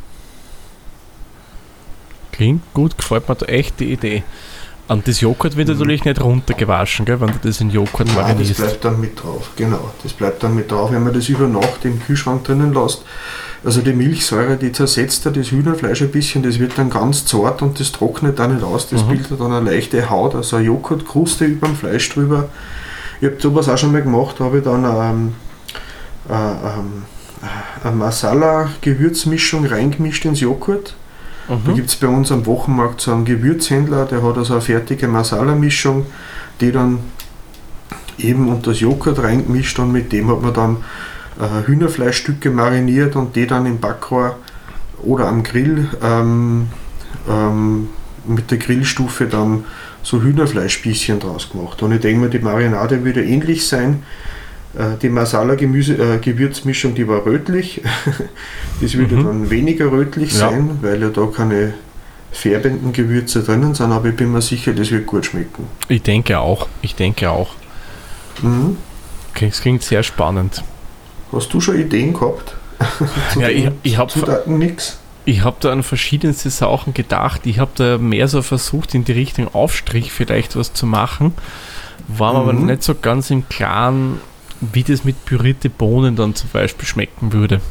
Klingt 2.32 2.62
gut, 2.74 2.98
gefällt 2.98 3.28
mir 3.28 3.36
da 3.36 3.46
echt 3.48 3.80
die 3.80 3.92
Idee. 3.92 4.24
Und 4.88 5.08
das 5.08 5.22
Joghurt 5.22 5.56
wird 5.58 5.68
Mhm. 5.70 5.76
natürlich 5.78 6.06
nicht 6.06 6.22
runtergewaschen, 6.22 7.06
gell, 7.06 7.20
wenn 7.22 7.28
du 7.32 7.40
das 7.44 7.62
in 7.62 7.70
Joghurt 7.70 8.08
Nein, 8.08 8.16
das 8.16 8.24
marinierst. 8.28 8.58
bleibt 8.58 8.86
dann 8.86 9.00
mit 9.00 9.22
drauf. 9.22 9.50
Genau, 9.56 9.92
das 10.04 10.14
bleibt 10.14 10.44
dann 10.44 10.56
mit 10.56 10.72
drauf, 10.72 10.92
wenn 10.92 11.04
man 11.04 11.14
das 11.14 11.30
über 11.30 11.48
Nacht 11.48 11.84
im 11.86 12.02
Kühlschrank 12.02 12.44
drinnen 12.44 12.74
lässt. 12.74 13.04
Also 13.64 13.82
die 13.82 13.94
Milchsäure, 13.94 14.58
die 14.58 14.72
zersetzt 14.72 15.26
da 15.26 15.30
das 15.30 15.52
Hühnerfleisch 15.52 16.02
ein 16.02 16.10
bisschen, 16.12 16.42
das 16.42 16.58
wird 16.58 16.78
dann 16.78 16.90
ganz 16.90 17.26
zart 17.26 17.62
und 17.62 17.80
das 17.80 17.92
trocknet 17.92 18.40
dann 18.40 18.56
nicht 18.56 18.64
aus. 18.64 18.90
Das 18.90 19.04
Mhm. 19.04 19.10
bildet 19.10 19.40
dann 19.40 19.54
eine 19.54 19.70
leichte 19.72 20.10
Haut, 20.10 20.34
also 20.34 20.56
eine 20.56 20.66
Joghurtkruste 20.66 21.46
über 21.46 21.68
dem 21.68 21.76
Fleisch 21.76 22.10
drüber. 22.10 22.50
Ich 23.20 23.28
habe 23.28 23.38
sowas 23.40 23.70
auch 23.70 23.78
schon 23.78 23.92
mal 23.92 24.02
gemacht, 24.02 24.38
da 24.40 24.46
habe 24.46 24.58
ich 24.58 24.64
dann 24.64 24.84
ähm, 24.84 25.34
äh, 26.28 26.34
ähm, 26.34 27.04
eine 27.84 27.96
Masala-Gewürzmischung 27.96 29.66
reingemischt 29.66 30.26
ins 30.26 30.40
Joghurt. 30.40 30.96
Da 31.48 31.56
Mhm. 31.56 31.76
gibt 31.76 31.90
es 31.90 31.96
bei 31.96 32.08
uns 32.08 32.32
am 32.32 32.46
Wochenmarkt 32.46 33.02
so 33.02 33.12
einen 33.12 33.26
Gewürzhändler, 33.26 34.06
der 34.06 34.24
hat 34.24 34.38
also 34.38 34.54
eine 34.54 34.62
fertige 34.62 35.08
Masala-Mischung, 35.08 36.06
die 36.62 36.72
dann 36.72 37.00
eben 38.18 38.48
unter 38.50 38.72
das 38.72 38.80
Joghurt 38.80 39.20
reingemischt 39.22 39.78
und 39.80 39.92
mit 39.92 40.12
dem 40.14 40.30
hat 40.30 40.42
man 40.42 40.54
dann 40.54 40.78
äh, 41.42 41.68
Hühnerfleischstücke 41.68 42.50
mariniert 42.52 43.16
und 43.16 43.36
die 43.36 43.48
dann 43.48 43.66
im 43.66 43.80
Backrohr 43.80 44.38
oder 45.04 45.28
am 45.28 45.42
Grill 45.44 45.90
ähm, 46.04 46.68
ähm, 47.30 47.90
mit 48.26 48.52
der 48.52 48.60
Grillstufe 48.60 49.26
dann 49.26 49.66
so 50.04 50.22
Hühnerfleischspießchen 50.22 51.20
draus 51.20 51.50
gemacht. 51.52 51.82
Und 51.82 51.92
ich 51.92 52.02
denke 52.02 52.22
mir, 52.22 52.30
die 52.30 52.40
Marinade 52.40 53.04
würde 53.04 53.24
ähnlich 53.24 53.68
sein. 53.68 54.04
Äh, 54.78 54.98
Die 55.02 55.10
Masala-Gewürzmischung, 55.10 56.96
die 56.96 57.08
war 57.08 57.26
rötlich. 57.26 57.82
das 58.82 58.94
würde 58.94 59.16
Mhm. 59.16 59.24
dann 59.26 59.50
weniger 59.50 59.92
rötlich 59.92 60.34
Ja. 60.34 60.50
sein, 60.50 60.78
weil 60.82 61.02
ja 61.02 61.10
da 61.10 61.26
keine 61.26 61.74
färbenden 62.32 62.94
Gewürze 62.94 63.44
drinnen 63.44 63.74
sind, 63.76 63.92
aber 63.92 64.10
ich 64.10 64.16
bin 64.16 64.32
mir 64.32 64.42
sicher, 64.42 64.72
das 64.74 64.90
wird 64.92 65.06
gut 65.06 65.26
schmecken. 65.26 65.66
Ich 65.90 66.02
denke 66.02 66.40
auch. 66.40 66.68
Ich 66.82 66.96
denke 66.96 67.30
auch. 67.30 67.50
Mhm. 68.42 68.78
Okay, 69.34 69.48
Es 69.48 69.62
klingt 69.62 69.84
sehr 69.84 70.04
spannend. 70.04 70.64
Hast 71.32 71.54
du 71.54 71.62
schon 71.62 71.80
Ideen 71.80 72.14
gehabt? 72.14 72.56
Ja, 73.40 73.48
ich, 73.50 73.70
ich 73.84 73.98
habe 73.98 74.12
ich 75.26 75.44
hab 75.44 75.60
da 75.60 75.72
an 75.72 75.84
verschiedenste 75.84 76.50
Sachen 76.50 76.94
gedacht. 76.96 77.42
Ich 77.46 77.60
habe 77.60 77.72
da 77.76 77.98
mehr 78.00 78.28
so 78.28 78.42
versucht, 78.42 78.96
in 78.96 79.04
die 79.06 79.12
Richtung 79.12 79.54
Aufstrich 79.54 80.12
vielleicht 80.12 80.56
was 80.56 80.74
zu 80.74 80.86
machen. 80.88 81.34
War 82.08 82.34
mir 82.34 82.40
aber 82.40 82.54
Mhm. 82.54 82.66
nicht 82.66 82.82
so 82.84 82.96
ganz 82.96 83.30
im 83.30 83.48
Klaren, 83.48 84.20
wie 84.60 84.84
das 84.84 85.04
mit 85.04 85.24
pürierte 85.26 85.70
Bohnen 85.70 86.16
dann 86.16 86.34
zum 86.36 86.50
Beispiel 86.52 86.88
schmecken 86.88 87.34
würde. 87.34 87.62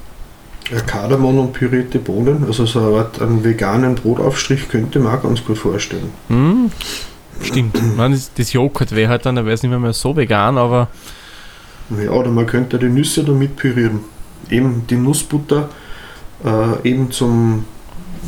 Ja, 0.70 0.80
Kardamom 0.80 1.38
und 1.40 1.52
pürierte 1.52 1.98
Bohnen, 1.98 2.44
also 2.46 2.64
so 2.66 2.78
eine 2.86 2.98
Art 2.98 3.20
einen 3.20 3.42
veganen 3.42 3.96
Brotaufstrich 3.96 4.68
könnte 4.68 5.00
man 5.00 5.18
auch 5.18 5.22
ganz 5.22 5.44
gut 5.44 5.58
vorstellen. 5.58 6.10
Hm? 6.28 6.70
Stimmt. 7.42 7.76
Das 8.36 8.52
Joghurt 8.52 8.92
wäre 8.92 9.10
halt 9.10 9.26
dann, 9.26 9.34
da 9.34 9.44
wäre 9.44 9.54
es 9.54 9.62
nicht 9.62 9.70
mehr, 9.70 9.80
mehr 9.80 9.92
so 9.92 10.14
vegan, 10.16 10.56
aber 10.58 10.88
Ja, 12.02 12.10
oder 12.12 12.30
man 12.30 12.46
könnte 12.46 12.78
die 12.78 12.88
Nüsse 12.88 13.24
damit 13.24 13.56
pürieren. 13.56 14.00
Eben 14.48 14.86
die 14.88 14.96
Nussbutter 14.96 15.68
äh, 16.44 16.88
eben 16.88 17.10
zum 17.10 17.64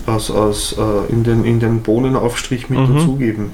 aus, 0.07 0.31
aus, 0.31 0.72
äh, 0.79 1.12
in, 1.12 1.22
den, 1.25 1.44
in 1.44 1.61
den 1.61 1.83
Bohnenaufstrich 1.83 2.68
mit 2.70 2.79
Mhm. 2.81 2.94
dazugeben. 2.96 3.53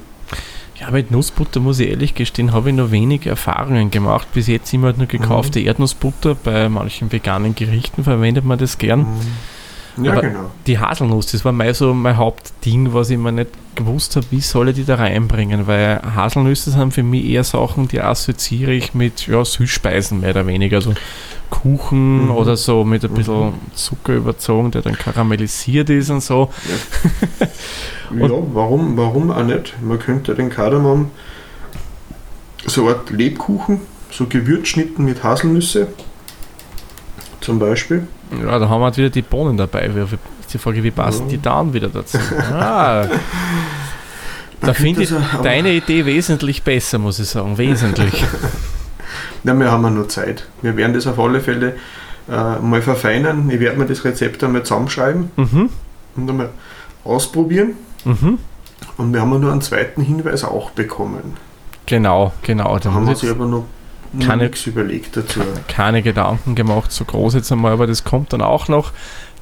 ja, 0.81 0.91
mit 0.91 1.11
Nussbutter 1.11 1.61
muss 1.61 1.81
ich 1.81 1.91
ehrlich 1.91 2.15
gestehen, 2.15 2.53
habe 2.53 2.71
ich 2.71 2.77
noch 2.77 2.91
wenig 2.93 3.27
Erfahrungen 3.27 3.91
gemacht. 3.91 4.29
Bis 4.33 4.47
jetzt 4.47 4.73
immer 4.73 4.93
nur 4.93 5.07
gekaufte 5.07 5.61
Erdnussbutter. 5.61 6.37
Bei 6.37 6.69
manchen 6.69 7.11
veganen 7.11 7.55
Gerichten 7.55 8.05
verwendet 8.05 8.45
man 8.45 8.59
das 8.59 8.79
gern. 8.79 9.01
Mhm. 9.01 9.07
Ja, 10.03 10.13
Aber- 10.13 10.21
genau. 10.23 10.51
Die 10.67 10.79
Haselnuss, 10.79 11.27
das 11.33 11.45
war 11.45 11.53
mal 11.53 11.73
so 11.75 11.93
mein 11.95 12.17
Hauptding, 12.17 12.93
was 12.93 13.11
ich 13.11 13.19
mir 13.19 13.33
nicht 13.33 13.51
gewusst 13.75 14.17
habe, 14.17 14.27
wie 14.31 14.41
soll 14.41 14.69
ich 14.71 14.77
die 14.77 14.85
da 14.85 14.97
reinbringen, 14.97 15.67
weil 15.67 16.01
Haselnüsse 16.15 16.71
sind 16.71 16.93
für 16.95 17.03
mich 17.03 17.25
eher 17.25 17.45
Sachen, 17.45 17.89
die 17.89 18.01
assoziiere 18.01 18.73
ich 18.73 18.95
mit 18.95 19.27
ja, 19.27 19.45
Süßspeisen 19.45 20.21
mehr 20.21 20.31
oder 20.31 20.47
weniger, 20.47 20.77
also 20.77 20.95
Kuchen 21.51 22.25
Mhm. 22.27 22.31
oder 22.31 22.57
so 22.57 22.85
mit 22.85 23.05
ein 23.05 23.11
Mhm. 23.13 23.15
bisschen 23.17 23.53
Zucker 23.75 24.15
überzogen, 24.15 24.71
der 24.71 24.83
dann 24.83 24.97
karamellisiert 24.99 25.89
ist 25.91 26.11
und 26.11 26.23
so. 26.23 26.51
Ja, 28.19 28.29
warum, 28.53 28.97
warum 28.97 29.31
auch 29.31 29.43
nicht? 29.45 29.75
Man 29.83 29.99
könnte 29.99 30.35
den 30.35 30.51
Kardamom 30.51 31.11
so 32.67 32.83
eine 32.87 32.97
Art 32.97 33.11
Lebkuchen, 33.11 33.81
so 34.11 34.27
Gewürzschnitten 34.27 35.05
mit 35.05 35.23
Haselnüsse 35.23 35.89
zum 37.49 37.59
Beispiel. 37.59 38.07
Ja, 38.43 38.59
da 38.59 38.69
haben 38.69 38.83
wir 38.83 38.85
halt 38.85 38.99
wieder 38.99 39.09
die 39.09 39.23
Bohnen 39.23 39.57
dabei. 39.57 39.87
Ist 39.87 40.53
die 40.53 40.59
Frage, 40.59 40.83
wie 40.83 40.91
passen 40.91 41.23
Ja. 41.23 41.29
die 41.31 41.41
dann 41.41 41.73
wieder 41.73 41.89
dazu? 41.89 42.19
Ah, 42.53 43.07
da 44.61 44.75
finde 44.75 45.03
ich 45.03 45.11
deine 45.43 45.73
Idee 45.73 46.05
wesentlich 46.05 46.63
besser, 46.63 46.99
muss 46.99 47.19
ich 47.19 47.29
sagen. 47.29 47.57
Wesentlich. 47.57 48.23
Na, 49.45 49.55
wir 49.55 49.73
haben 49.73 49.83
ja 49.85 49.89
noch 49.89 50.09
Zeit. 50.09 50.47
Wir 50.61 50.77
werden 50.77 50.93
das 50.93 51.07
auf 51.07 51.19
alle 51.19 51.41
Fälle 51.41 51.77
äh, 52.29 52.59
mal 52.59 52.83
verfeinern. 52.83 53.49
Ich 53.49 53.61
werde 53.61 53.79
mir 53.79 53.87
das 53.87 54.05
Rezept 54.05 54.45
einmal 54.45 54.65
zusammenschreiben 54.65 55.31
mhm. 55.37 55.71
und 56.17 56.29
einmal 56.29 56.51
ausprobieren. 57.03 57.75
Mhm. 58.05 58.39
Und 58.99 59.15
wir 59.15 59.23
haben 59.23 59.33
ja 59.33 59.39
nur 59.39 59.53
einen 59.53 59.63
zweiten 59.63 60.03
Hinweis 60.03 60.45
auch 60.45 60.71
bekommen. 60.73 61.39
Genau, 61.87 62.33
genau. 62.43 62.79
Da 62.79 62.93
haben 62.93 63.07
wir 63.07 63.17
sich 63.17 63.31
aber 63.31 63.47
noch 63.47 63.65
keine- 64.25 64.45
nichts 64.45 64.67
überlegt 64.67 65.17
dazu. 65.17 65.41
keine 65.69 66.03
Gedanken 66.03 66.55
gemacht, 66.55 66.91
so 66.93 67.05
groß 67.05 67.35
jetzt 67.35 67.51
einmal, 67.53 67.73
aber 67.73 67.87
das 67.87 68.05
kommt 68.05 68.33
dann 68.33 68.43
auch 68.43 68.69
noch. 68.69 68.93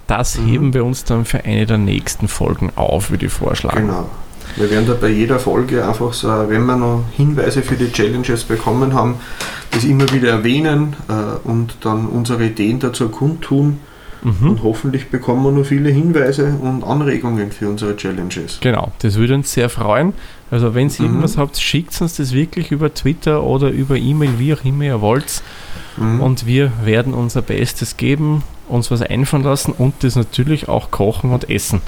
Das 0.06 0.38
Mhm. 0.38 0.46
heben 0.46 0.74
wir 0.74 0.84
uns 0.84 1.04
dann 1.04 1.24
für 1.24 1.44
eine 1.44 1.66
der 1.66 1.78
nächsten 1.78 2.28
Folgen 2.28 2.70
auf, 2.76 3.10
würde 3.10 3.26
ich 3.26 3.32
vorschlagen. 3.32 3.86
Genau. 3.88 4.08
Wir 4.54 4.70
werden 4.70 4.86
da 4.86 4.94
bei 4.94 5.08
jeder 5.08 5.38
Folge 5.40 5.86
einfach 5.86 6.12
so, 6.12 6.28
wenn 6.48 6.64
wir 6.66 6.76
noch 6.76 7.04
Hinweise 7.16 7.62
für 7.62 7.74
die 7.74 7.90
Challenges 7.90 8.44
bekommen 8.44 8.94
haben, 8.94 9.16
das 9.72 9.84
immer 9.84 10.10
wieder 10.12 10.30
erwähnen 10.30 10.94
äh, 11.08 11.12
und 11.48 11.76
dann 11.80 12.06
unsere 12.06 12.44
Ideen 12.46 12.78
dazu 12.78 13.08
kundtun. 13.08 13.80
Mhm. 14.22 14.50
Und 14.50 14.62
hoffentlich 14.62 15.08
bekommen 15.10 15.44
wir 15.44 15.52
noch 15.52 15.66
viele 15.66 15.90
Hinweise 15.90 16.54
und 16.60 16.82
Anregungen 16.84 17.52
für 17.52 17.68
unsere 17.68 17.96
Challenges. 17.96 18.58
Genau, 18.60 18.92
das 19.00 19.14
würde 19.16 19.34
uns 19.34 19.52
sehr 19.52 19.68
freuen. 19.68 20.14
Also 20.50 20.74
wenn 20.74 20.88
ihr 20.88 20.94
Mhm. 21.00 21.06
irgendwas 21.06 21.36
habt, 21.36 21.58
schickt 21.58 22.00
uns 22.00 22.16
das 22.16 22.32
wirklich 22.32 22.70
über 22.72 22.92
Twitter 22.92 23.42
oder 23.42 23.70
über 23.70 23.96
E-Mail, 23.96 24.38
wie 24.38 24.54
auch 24.54 24.64
immer 24.64 24.84
ihr 24.84 25.00
wollt. 25.00 25.42
Mhm. 25.96 26.20
Und 26.20 26.46
wir 26.46 26.72
werden 26.84 27.14
unser 27.14 27.42
Bestes 27.42 27.96
geben, 27.96 28.42
uns 28.68 28.90
was 28.90 29.02
einfallen 29.02 29.44
lassen 29.44 29.72
und 29.72 29.94
das 30.02 30.16
natürlich 30.16 30.68
auch 30.68 30.90
kochen 30.90 31.30
und 31.32 31.48
essen. 31.50 31.80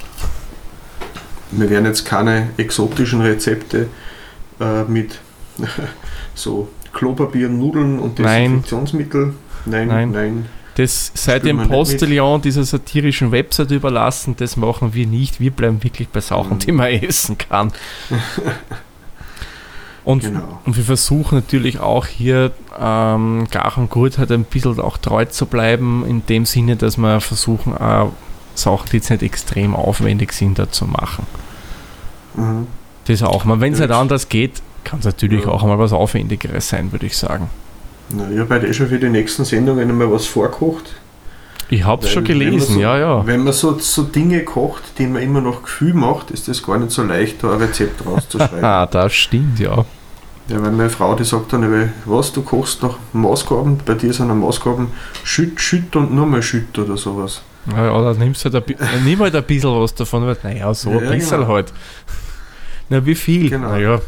Wir 1.51 1.71
werden 1.71 1.87
jetzt 1.87 2.05
keine 2.05 2.51
exotischen 2.57 3.21
Rezepte 3.23 3.87
äh, 4.61 4.85
mit 4.85 5.19
so 6.35 6.69
Klopapier, 6.93 7.49
Nudeln 7.49 7.99
und. 7.99 8.19
Desinfektionsmittel. 8.19 9.35
Nein, 9.67 9.89
Nein. 9.89 10.11
nein. 10.13 10.47
Das 10.79 11.13
Spielen 11.17 11.59
dem. 11.59 11.69
Postillon 11.69 12.41
dieser 12.41 12.65
satirischen 12.65 13.33
Website 13.33 13.71
überlassen, 13.73 14.37
das 14.37 14.57
machen 14.57 14.95
wir 14.95 15.07
nicht. 15.07 15.41
Wir 15.41 15.51
bleiben 15.51 15.83
wirklich 15.83 16.09
bei 16.09 16.21
Sachen, 16.21 16.55
Mhm. 16.55 16.59
die 16.61 16.73
man 16.73 16.87
essen 16.89 17.37
kann. 17.37 17.73
Und, 20.05 20.23
Genau. 20.23 20.61
und 20.65 20.75
wir 20.77 20.85
versuchen 20.85 21.35
natürlich 21.35 21.81
auch 21.81 22.07
hier 22.07 22.53
ähm, 22.81 23.47
und 23.77 23.91
Gut 23.91 24.17
halt 24.17 24.33
ein 24.33 24.45
bisschen 24.45 24.81
auch 24.81 24.97
treu 24.97 25.27
zu 25.27 25.45
bleiben, 25.45 26.03
in 26.09 26.25
dem 26.25 26.47
Sinne, 26.47 26.77
dass 26.77 26.97
wir 26.97 27.21
versuchen, 27.21 27.77
äh, 27.77 28.07
Sachen, 28.55 28.87
die 28.91 28.97
jetzt 28.97 29.11
nicht 29.11 29.23
extrem 29.23 29.77
aufwendig 29.77 30.33
sind, 30.33 30.59
da 30.59 30.71
zu 30.71 30.87
machen. 30.87 31.27
Mhm. 32.37 32.67
Das 33.07 33.23
auch 33.23 33.45
mal. 33.45 33.61
Wenn 33.61 33.75
es 33.75 33.81
Ja, 33.81 33.85
nicht 33.87 33.91
jetzt- 33.91 34.01
anders 34.01 34.29
geht, 34.31 34.63
kann 34.85 35.01
es 35.01 35.05
natürlich 35.05 35.45
Ja. 35.45 35.51
auch 35.51 35.63
einmal 35.63 35.79
was 35.79 35.93
Aufwendigeres 35.93 36.69
sein, 36.71 36.91
würde 36.91 37.05
ich 37.05 37.17
sagen. 37.17 37.51
Na, 38.11 38.31
ich 38.31 38.39
habe 38.39 38.55
heute 38.55 38.67
eh 38.67 38.75
schon 38.75 38.89
für 38.89 38.99
die 38.99 39.09
nächsten 39.09 39.45
Sendungen 39.45 39.89
einmal 39.91 40.11
was 40.11 40.27
vorkocht. 40.27 40.95
Ich 41.71 41.85
habe 41.85 42.07
es 42.07 42.11
schon 42.13 42.25
gelesen, 42.25 42.75
so, 42.77 42.81
ja, 42.81 42.97
ja. 42.99 43.27
Wenn 43.27 43.45
man 43.45 43.53
so, 43.53 43.79
so 43.79 44.03
Dinge 44.05 44.43
kocht, 44.45 44.83
die 44.99 45.07
man 45.07 45.21
immer 45.21 45.43
noch 45.43 45.63
Gefühl 45.63 45.93
macht, 45.93 46.31
ist 46.31 46.49
das 46.49 46.63
gar 46.63 46.79
nicht 46.79 46.91
so 46.93 47.03
leicht, 47.03 47.43
da 47.45 47.53
ein 47.53 47.59
Rezept 47.59 48.07
rauszuschreiben. 48.07 48.61
Ah, 48.65 48.87
das 48.87 49.13
stimmt, 49.13 49.59
ja. 49.61 49.85
ja, 50.49 50.63
weil 50.63 50.71
meine 50.73 50.89
Frau, 50.89 51.15
die 51.15 51.25
sagt 51.25 51.53
dann, 51.53 51.63
immer, 51.65 51.91
was, 52.07 52.33
du 52.33 52.41
kochst 52.41 52.83
nach 52.83 52.97
Maßgaben, 53.13 53.81
bei 53.85 53.93
dir 53.95 54.15
sind 54.15 54.29
Maßgaben 54.29 54.89
schütt, 55.25 55.61
schütt 55.61 55.95
und 55.95 56.15
nur 56.15 56.25
mal 56.25 56.43
schütt 56.43 56.79
oder 56.79 56.97
sowas. 56.97 57.43
Ja, 57.71 57.85
ja, 57.85 58.03
dann 58.03 58.19
nimmst 58.19 58.47
du 58.47 58.51
halt 58.51 58.81
ein, 58.81 59.05
nimm 59.05 59.19
halt 59.19 59.35
ein 59.37 59.45
bisschen 59.45 59.79
was 59.79 59.95
davon, 59.95 60.25
weil, 60.27 60.39
naja, 60.43 60.73
so 60.73 60.91
Ja, 60.91 61.01
ein 61.01 61.19
bisschen 61.19 61.41
genau. 61.41 61.53
halt. 61.53 61.75
Na, 62.89 63.05
wie 63.05 63.15
viel? 63.15 63.51
Genau. 63.51 63.69
Naja, 63.69 64.01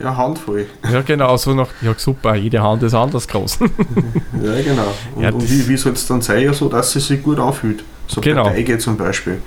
Ja, 0.00 0.16
Handvoll. 0.16 0.66
ja, 0.90 1.02
genau, 1.02 1.36
so 1.36 1.54
nach, 1.54 1.68
ja, 1.80 1.94
super, 1.96 2.34
jede 2.34 2.60
Hand 2.62 2.82
ist 2.82 2.94
anders 2.94 3.28
groß. 3.28 3.58
Ja, 4.42 4.60
genau. 4.62 4.92
Und, 5.14 5.22
Ja, 5.22 5.30
und 5.30 5.48
wie, 5.50 5.68
wie 5.68 5.76
soll 5.76 5.92
es 5.92 6.06
dann 6.06 6.20
sein, 6.20 6.42
ja, 6.42 6.52
so 6.52 6.68
dass 6.68 6.92
sie 6.92 7.00
sich 7.00 7.22
gut 7.22 7.38
anfühlt? 7.38 7.84
So 8.08 8.20
Genau. 8.20 8.44
bei 8.44 8.50
Teige 8.54 8.78
zum 8.78 8.96
Beispiel. 8.96 9.40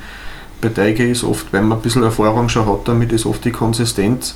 Bei 0.61 0.69
Teige 0.69 1.07
ist 1.07 1.23
oft, 1.23 1.51
wenn 1.53 1.67
man 1.67 1.77
ein 1.79 1.81
bisschen 1.81 2.01
Erfahrung 2.03 2.47
schon 2.49 2.65
hat, 2.65 2.87
damit 2.87 3.11
ist 3.11 3.25
oft 3.25 3.43
die 3.45 3.51
Konsistenz 3.51 4.35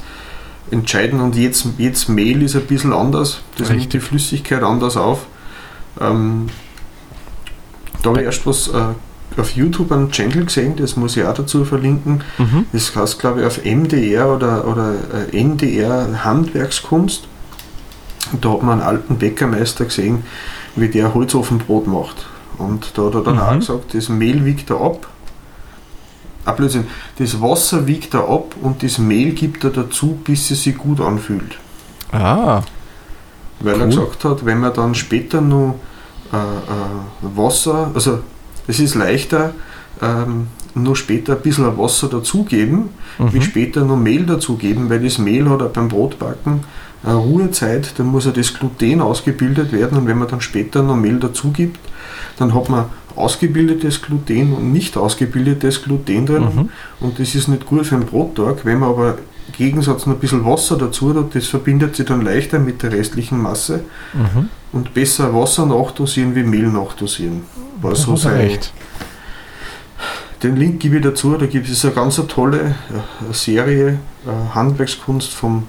entscheidend 0.69 1.21
und 1.21 1.35
jetzt, 1.35 1.65
jetzt 1.77 2.09
Mehl 2.09 2.43
ist 2.43 2.55
ein 2.55 2.65
bisschen 2.65 2.93
anders. 2.93 3.41
Das 3.57 3.69
nimmt 3.69 3.81
die 3.93 3.97
Richtig. 3.97 4.03
Flüssigkeit 4.03 4.63
anders 4.63 4.97
auf. 4.97 5.25
Ähm, 5.99 6.47
Da 8.03 8.09
habe 8.09 8.19
ich 8.19 8.25
erst 8.25 8.45
was 8.45 8.67
äh, 8.67 8.71
auf 9.37 9.51
YouTube 9.55 9.91
einen 9.91 10.11
Channel 10.11 10.45
gesehen, 10.45 10.75
das 10.75 10.95
muss 10.95 11.15
ich 11.17 11.23
auch 11.25 11.33
dazu 11.33 11.63
verlinken. 11.65 12.21
Mhm. 12.37 12.65
Das 12.73 12.95
heißt, 12.95 13.19
glaube 13.19 13.41
ich, 13.41 13.47
auf 13.47 13.63
MDR 13.63 14.27
oder, 14.29 14.67
oder 14.67 14.93
äh, 15.31 15.37
NDR 15.39 16.23
Handwerkskunst. 16.23 17.27
Und 18.33 18.43
da 18.45 18.49
hat 18.51 18.63
man 18.63 18.79
einen 18.79 18.81
alten 18.87 19.17
Bäckermeister 19.17 19.85
gesehen, 19.85 20.23
wie 20.75 20.89
der 20.89 21.13
Holzofenbrot 21.13 21.87
macht. 21.87 22.25
Und 22.57 22.91
da 22.97 23.03
hat 23.05 23.15
er 23.15 23.21
dann 23.23 23.35
Mhm. 23.35 23.41
auch 23.41 23.55
gesagt, 23.59 23.93
das 23.93 24.09
Mehl 24.09 24.43
wiegt 24.45 24.69
er 24.69 24.81
ab. 24.81 25.07
Ah, 26.43 26.53
Blödsinn. 26.53 26.85
Das 27.17 27.39
Wasser 27.41 27.85
wiegt 27.87 28.13
er 28.13 28.27
ab 28.27 28.55
und 28.61 28.83
das 28.83 28.97
Mehl 28.97 29.31
gibt 29.33 29.63
er 29.63 29.69
dazu, 29.69 30.19
bis 30.23 30.49
es 30.51 30.63
sich 30.63 30.77
gut 30.77 30.99
anfühlt. 30.99 31.57
Ah, 32.11 32.61
Weil 33.59 33.75
er 33.75 33.81
Cool. 33.81 33.87
gesagt 33.89 34.25
hat, 34.25 34.45
wenn 34.45 34.59
man 34.59 34.73
dann 34.73 34.95
später 34.95 35.39
noch 35.39 35.75
äh, 36.33 36.35
äh, 36.37 37.35
Wasser, 37.37 37.91
also 37.93 38.19
es 38.67 38.79
ist 38.79 38.95
leichter, 38.95 39.53
ähm, 40.01 40.47
nur 40.73 40.95
später 40.95 41.35
ein 41.35 41.41
bisschen 41.41 41.77
Wasser 41.77 42.07
dazugeben, 42.07 42.89
wie 43.17 43.37
mhm. 43.37 43.41
später 43.41 43.83
noch 43.83 43.97
Mehl 43.97 44.25
dazugeben, 44.25 44.89
weil 44.89 45.01
das 45.01 45.17
Mehl 45.17 45.49
hat 45.49 45.61
auch 45.61 45.69
beim 45.69 45.89
Brotbacken 45.89 46.61
eine 47.03 47.15
Ruhezeit, 47.15 47.93
dann 47.97 48.07
muss 48.07 48.25
ja 48.25 48.31
das 48.31 48.53
Gluten 48.53 49.01
ausgebildet 49.01 49.71
werden 49.73 49.97
und 49.97 50.07
wenn 50.07 50.17
man 50.17 50.27
dann 50.27 50.41
später 50.41 50.83
noch 50.83 50.95
Mehl 50.95 51.19
dazugibt, 51.19 51.79
dann 52.37 52.53
hat 52.53 52.69
man 52.69 52.85
ausgebildetes 53.15 54.01
Gluten 54.01 54.53
und 54.53 54.71
nicht 54.71 54.95
ausgebildetes 54.97 55.83
Gluten 55.83 56.25
drin 56.25 56.43
Mhm. 56.43 56.69
und 56.99 57.19
das 57.19 57.35
ist 57.35 57.47
nicht 57.47 57.65
gut 57.65 57.85
für 57.85 57.95
einen 57.95 58.05
Brottag. 58.05 58.65
Wenn 58.65 58.79
man 58.79 58.89
aber 58.89 59.17
im 59.47 59.53
Gegensatz 59.57 60.05
noch 60.05 60.13
ein 60.15 60.19
bisschen 60.19 60.45
Wasser 60.45 60.77
dazu 60.77 61.13
hat, 61.13 61.35
das 61.35 61.47
verbindet 61.47 61.95
sich 61.95 62.05
dann 62.05 62.21
leichter 62.21 62.59
mit 62.59 62.83
der 62.83 62.91
restlichen 62.93 63.41
Masse 63.41 63.81
Mhm. 64.13 64.47
und 64.71 64.93
besser 64.93 65.33
Wasser 65.33 65.65
nachdosieren 65.65 66.35
wie 66.35 66.43
Mehl 66.43 66.67
nachdosieren. 66.69 67.41
War 67.81 67.95
so 67.95 68.15
sein. 68.15 68.37
recht. 68.37 68.73
Den 70.43 70.55
Link 70.55 70.79
gebe 70.79 70.97
ich 70.97 71.03
dazu, 71.03 71.35
da 71.37 71.45
gibt 71.45 71.69
es 71.69 71.85
eine 71.85 71.93
ganz 71.93 72.15
tolle 72.27 72.59
äh, 72.89 73.33
Serie 73.33 73.99
äh, 74.25 74.53
Handwerkskunst 74.55 75.31
vom 75.31 75.67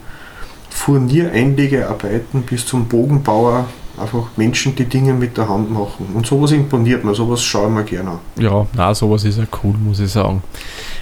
Furniereinlegearbeiten 0.70 2.42
bis 2.42 2.66
zum 2.66 2.86
Bogenbauer. 2.86 3.66
Einfach 3.98 4.28
Menschen, 4.36 4.74
die 4.74 4.86
Dinge 4.86 5.12
mit 5.12 5.36
der 5.36 5.46
Hand 5.50 5.70
machen. 5.70 6.06
Und 6.14 6.26
sowas 6.26 6.50
imponiert 6.52 7.04
mir, 7.04 7.14
sowas 7.14 7.42
schaue 7.42 7.66
ich 7.68 7.74
mir 7.74 7.84
gerne 7.84 8.10
an. 8.12 8.18
Ja, 8.38 8.66
na, 8.74 8.94
sowas 8.94 9.24
ist 9.24 9.36
ja 9.38 9.44
cool, 9.62 9.74
muss 9.74 10.00
ich 10.00 10.10
sagen. 10.10 10.42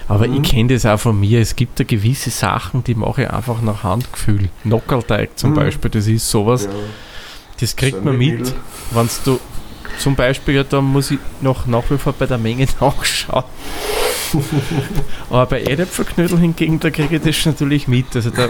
Aber 0.09 0.27
Mhm. 0.27 0.43
ich 0.43 0.51
kenne 0.51 0.73
das 0.73 0.85
auch 0.85 0.99
von 0.99 1.17
mir. 1.17 1.39
Es 1.39 1.55
gibt 1.55 1.79
da 1.79 1.85
gewisse 1.85 2.29
Sachen, 2.29 2.83
die 2.83 2.93
mache 2.93 3.23
ich 3.23 3.29
einfach 3.29 3.61
nach 3.61 3.83
Handgefühl. 3.83 4.49
Nockerlteig 4.65 5.37
zum 5.39 5.51
Mhm. 5.51 5.55
Beispiel, 5.55 5.89
das 5.89 6.07
ist 6.07 6.29
sowas, 6.29 6.65
Ja, 6.65 6.71
das 7.61 7.75
kriegt 7.77 8.03
man 8.03 8.17
mit. 8.17 8.53
Wenn 8.91 9.09
du 9.23 9.39
zum 9.99 10.15
Beispiel, 10.15 10.55
ja, 10.55 10.63
da 10.63 10.81
muss 10.81 11.11
ich 11.11 11.19
noch 11.41 11.65
nach 11.67 11.83
wie 11.89 11.97
vor 11.97 12.13
bei 12.13 12.25
der 12.25 12.37
Menge 12.37 12.65
nachschauen. 12.79 13.43
Aber 15.29 15.45
bei 15.45 15.61
Erdäpfelknödel 15.61 16.39
hingegen, 16.39 16.79
da 16.79 16.89
kriege 16.89 17.17
ich 17.17 17.21
das 17.21 17.45
natürlich 17.45 17.87
mit. 17.87 18.15
Also 18.15 18.29
da, 18.29 18.47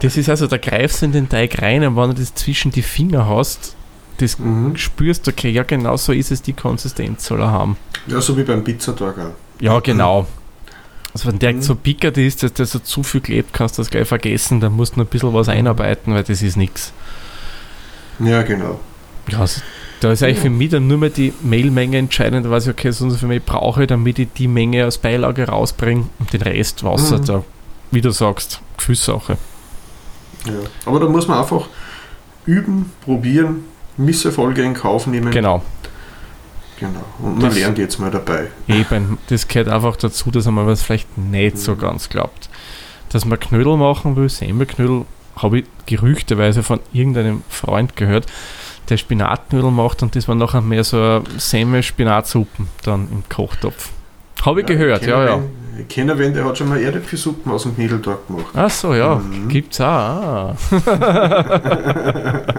das 0.00 0.16
ist 0.16 0.28
also, 0.28 0.46
da 0.46 0.56
greifst 0.56 1.02
du 1.02 1.06
in 1.06 1.12
den 1.12 1.28
Teig 1.28 1.60
rein 1.62 1.84
und 1.84 1.96
wenn 1.96 2.10
du 2.10 2.14
das 2.20 2.34
zwischen 2.34 2.70
die 2.72 2.82
Finger 2.82 3.28
hast, 3.28 3.76
das 4.18 4.38
Mhm. 4.38 4.76
spürst 4.76 5.26
du, 5.26 5.30
okay, 5.30 5.50
ja 5.50 5.62
genau 5.62 5.96
so 5.96 6.12
ist 6.12 6.30
es, 6.30 6.42
die 6.42 6.52
Konsistenz 6.52 7.24
soll 7.24 7.40
er 7.40 7.50
haben. 7.50 7.76
Ja, 8.06 8.20
so 8.20 8.36
wie 8.36 8.42
beim 8.42 8.62
Pizzatag 8.64 9.18
auch. 9.18 9.32
Ja, 9.60 9.80
genau. 9.80 10.26
Also 11.14 11.28
wenn 11.28 11.38
der 11.38 11.54
Mhm. 11.54 11.62
so 11.62 11.74
pickert 11.74 12.18
ist, 12.18 12.42
dass 12.42 12.52
der 12.52 12.66
so 12.66 12.80
zu 12.80 13.02
viel 13.02 13.20
klebt, 13.20 13.52
kannst 13.54 13.78
du 13.78 13.82
das 13.82 13.90
gleich 13.90 14.06
vergessen, 14.06 14.60
dann 14.60 14.72
musst 14.72 14.94
du 14.96 15.00
noch 15.00 15.06
ein 15.06 15.10
bisschen 15.10 15.32
was 15.32 15.48
einarbeiten, 15.48 16.14
weil 16.14 16.22
das 16.24 16.42
ist 16.42 16.56
nichts. 16.56 16.92
Ja, 18.18 18.42
genau. 18.42 18.78
Ja, 19.28 19.38
also, 19.40 19.60
da 20.00 20.10
ist 20.12 20.22
eigentlich 20.22 20.38
für 20.40 20.50
mich 20.50 20.70
dann 20.70 20.86
nur 20.88 20.98
mehr 20.98 21.10
die 21.10 21.32
Mehlmenge 21.42 21.98
entscheidend, 21.98 22.46
da 22.46 22.50
weiß 22.50 22.66
ich, 22.66 22.72
okay, 22.72 22.90
so 22.90 23.04
und 23.04 23.10
so 23.10 23.16
viel 23.18 23.28
Mehl 23.28 23.40
brauche 23.40 23.82
ich, 23.82 23.88
damit 23.88 24.18
ich 24.18 24.28
die 24.36 24.48
Menge 24.48 24.84
als 24.84 24.98
Beilage 24.98 25.46
rausbringe 25.46 26.06
und 26.18 26.32
den 26.32 26.42
Rest 26.42 26.82
Wasser, 26.84 27.18
Mhm. 27.18 27.24
da, 27.26 27.44
wie 27.90 28.00
du 28.00 28.10
sagst, 28.10 28.60
Gefühlssache. 28.76 29.36
Ja. 30.46 30.52
Aber 30.86 31.00
da 31.00 31.06
muss 31.06 31.28
man 31.28 31.38
einfach 31.38 31.66
üben, 32.46 32.90
probieren, 33.04 33.64
Misserfolge 33.96 34.62
in 34.62 34.72
Kauf 34.74 35.06
nehmen. 35.06 35.30
Genau. 35.30 35.62
genau. 36.78 37.04
Und 37.18 37.34
man 37.38 37.40
Das- 37.50 37.54
lernt 37.58 37.76
jetzt 37.78 37.98
mal 37.98 38.10
dabei. 38.10 38.46
Eben, 38.66 39.18
das 39.28 39.46
gehört 39.48 39.68
einfach 39.68 39.96
dazu, 39.96 40.30
dass 40.30 40.46
man 40.46 40.66
was 40.66 40.82
vielleicht 40.82 41.18
nicht 41.18 41.58
so 41.58 41.72
Mhm. 41.74 41.78
ganz 41.78 42.08
glaubt. 42.08 42.48
Dass 43.10 43.24
man 43.26 43.38
Knödel 43.38 43.76
machen 43.76 44.16
will, 44.16 44.28
Semmelknödel, 44.28 45.04
habe 45.36 45.58
ich 45.60 45.64
gerüchteweise 45.86 46.62
von 46.62 46.80
irgendeinem 46.92 47.42
Freund 47.48 47.96
gehört, 47.96 48.26
der 48.90 48.96
Spinatknödel 48.98 49.70
macht 49.70 50.02
und 50.02 50.14
das 50.16 50.26
war 50.28 50.34
nachher 50.34 50.60
mehr 50.60 50.84
so 50.84 51.22
Semmel-Spinatsuppen 51.36 52.68
dann 52.84 53.08
im 53.10 53.22
Kochtopf. 53.28 53.90
Habe 54.44 54.60
ich 54.60 54.66
gehört, 54.66 55.06
ja, 55.06 55.24
ja. 55.24 55.38
Ich 55.78 55.88
kenne 55.88 56.18
wen, 56.18 56.34
der 56.34 56.44
hat 56.44 56.58
schon 56.58 56.68
mal 56.68 56.80
Erdäpfelsuppen 56.80 57.50
aus 57.52 57.62
dem 57.62 57.74
Knädeltag 57.74 58.26
gemacht. 58.26 58.46
Ach 58.54 58.70
so, 58.70 58.94
ja, 58.94 59.14
Mhm. 59.16 59.48
gibt's 59.48 59.80
auch. 59.80 59.84
Ah. 59.86 60.56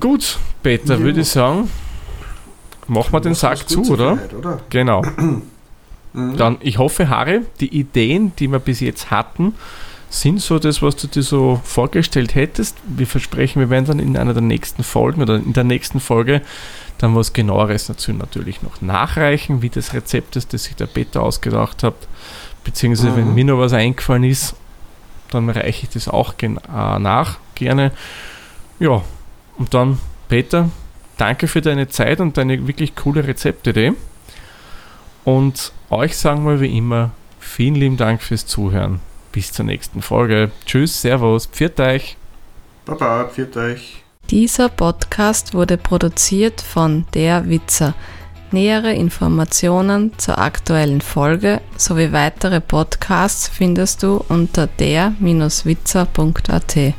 Gut, 0.00 0.38
Peter, 0.62 0.94
Ja. 0.94 1.00
würde 1.00 1.20
ich 1.20 1.28
sagen, 1.28 1.70
machen 2.86 3.12
wir 3.12 3.20
den 3.20 3.34
Sack 3.34 3.68
zu, 3.68 3.82
oder? 3.90 4.18
oder? 4.36 4.60
Genau. 4.70 5.02
Mhm. 6.12 6.36
Dann, 6.36 6.56
ich 6.60 6.78
hoffe, 6.78 7.08
Harry, 7.08 7.42
die 7.60 7.74
Ideen, 7.78 8.32
die 8.38 8.48
wir 8.50 8.58
bis 8.58 8.80
jetzt 8.80 9.10
hatten, 9.10 9.54
sind 10.08 10.40
so 10.40 10.58
das, 10.58 10.82
was 10.82 10.96
du 10.96 11.08
dir 11.08 11.22
so 11.22 11.60
vorgestellt 11.64 12.34
hättest. 12.34 12.76
Wir 12.86 13.06
versprechen, 13.06 13.60
wir 13.60 13.70
werden 13.70 13.86
dann 13.86 13.98
in 13.98 14.16
einer 14.16 14.32
der 14.34 14.42
nächsten 14.42 14.82
Folgen 14.82 15.22
oder 15.22 15.36
in 15.36 15.52
der 15.52 15.64
nächsten 15.64 16.00
Folge 16.00 16.42
dann 16.98 17.14
was 17.14 17.32
genaueres 17.32 17.86
dazu 17.86 18.12
natürlich 18.12 18.62
noch 18.62 18.80
nachreichen, 18.80 19.60
wie 19.62 19.68
das 19.68 19.92
Rezept 19.92 20.36
ist, 20.36 20.52
das 20.52 20.64
sich 20.64 20.76
der 20.76 20.86
Peter 20.86 21.22
ausgedacht 21.22 21.82
hat. 21.82 21.94
Beziehungsweise, 22.64 23.16
wenn 23.16 23.28
Mhm. 23.28 23.34
mir 23.34 23.44
noch 23.44 23.58
was 23.58 23.72
eingefallen 23.72 24.24
ist, 24.24 24.54
dann 25.30 25.50
reiche 25.50 25.84
ich 25.84 25.90
das 25.90 26.08
auch 26.08 26.36
gen 26.38 26.56
äh, 26.56 26.98
nach, 26.98 27.38
gerne. 27.54 27.92
Ja, 28.78 29.02
und 29.58 29.74
dann, 29.74 29.98
Peter, 30.28 30.70
danke 31.18 31.48
für 31.48 31.60
deine 31.60 31.88
Zeit 31.88 32.20
und 32.20 32.36
deine 32.36 32.66
wirklich 32.66 32.94
coole 32.94 33.26
Rezeptidee. 33.26 33.92
Und 35.24 35.72
euch 35.90 36.16
sagen 36.16 36.46
wir 36.46 36.60
wie 36.60 36.76
immer 36.78 37.10
vielen 37.40 37.74
lieben 37.74 37.96
Dank 37.96 38.22
fürs 38.22 38.46
Zuhören. 38.46 39.00
Bis 39.36 39.52
zur 39.52 39.66
nächsten 39.66 40.00
Folge. 40.00 40.50
Tschüss, 40.64 41.02
Servus, 41.02 41.44
pfiat 41.44 41.78
euch. 41.78 42.16
Baba, 42.86 43.26
pfiat 43.26 43.54
euch. 43.58 44.02
Dieser 44.30 44.70
Podcast 44.70 45.52
wurde 45.52 45.76
produziert 45.76 46.62
von 46.62 47.04
Der 47.12 47.46
Witzer. 47.46 47.92
Nähere 48.50 48.94
Informationen 48.94 50.18
zur 50.18 50.38
aktuellen 50.38 51.02
Folge 51.02 51.60
sowie 51.76 52.12
weitere 52.12 52.62
Podcasts 52.62 53.48
findest 53.48 54.02
du 54.02 54.24
unter 54.26 54.68
der-witzer.at. 54.68 56.94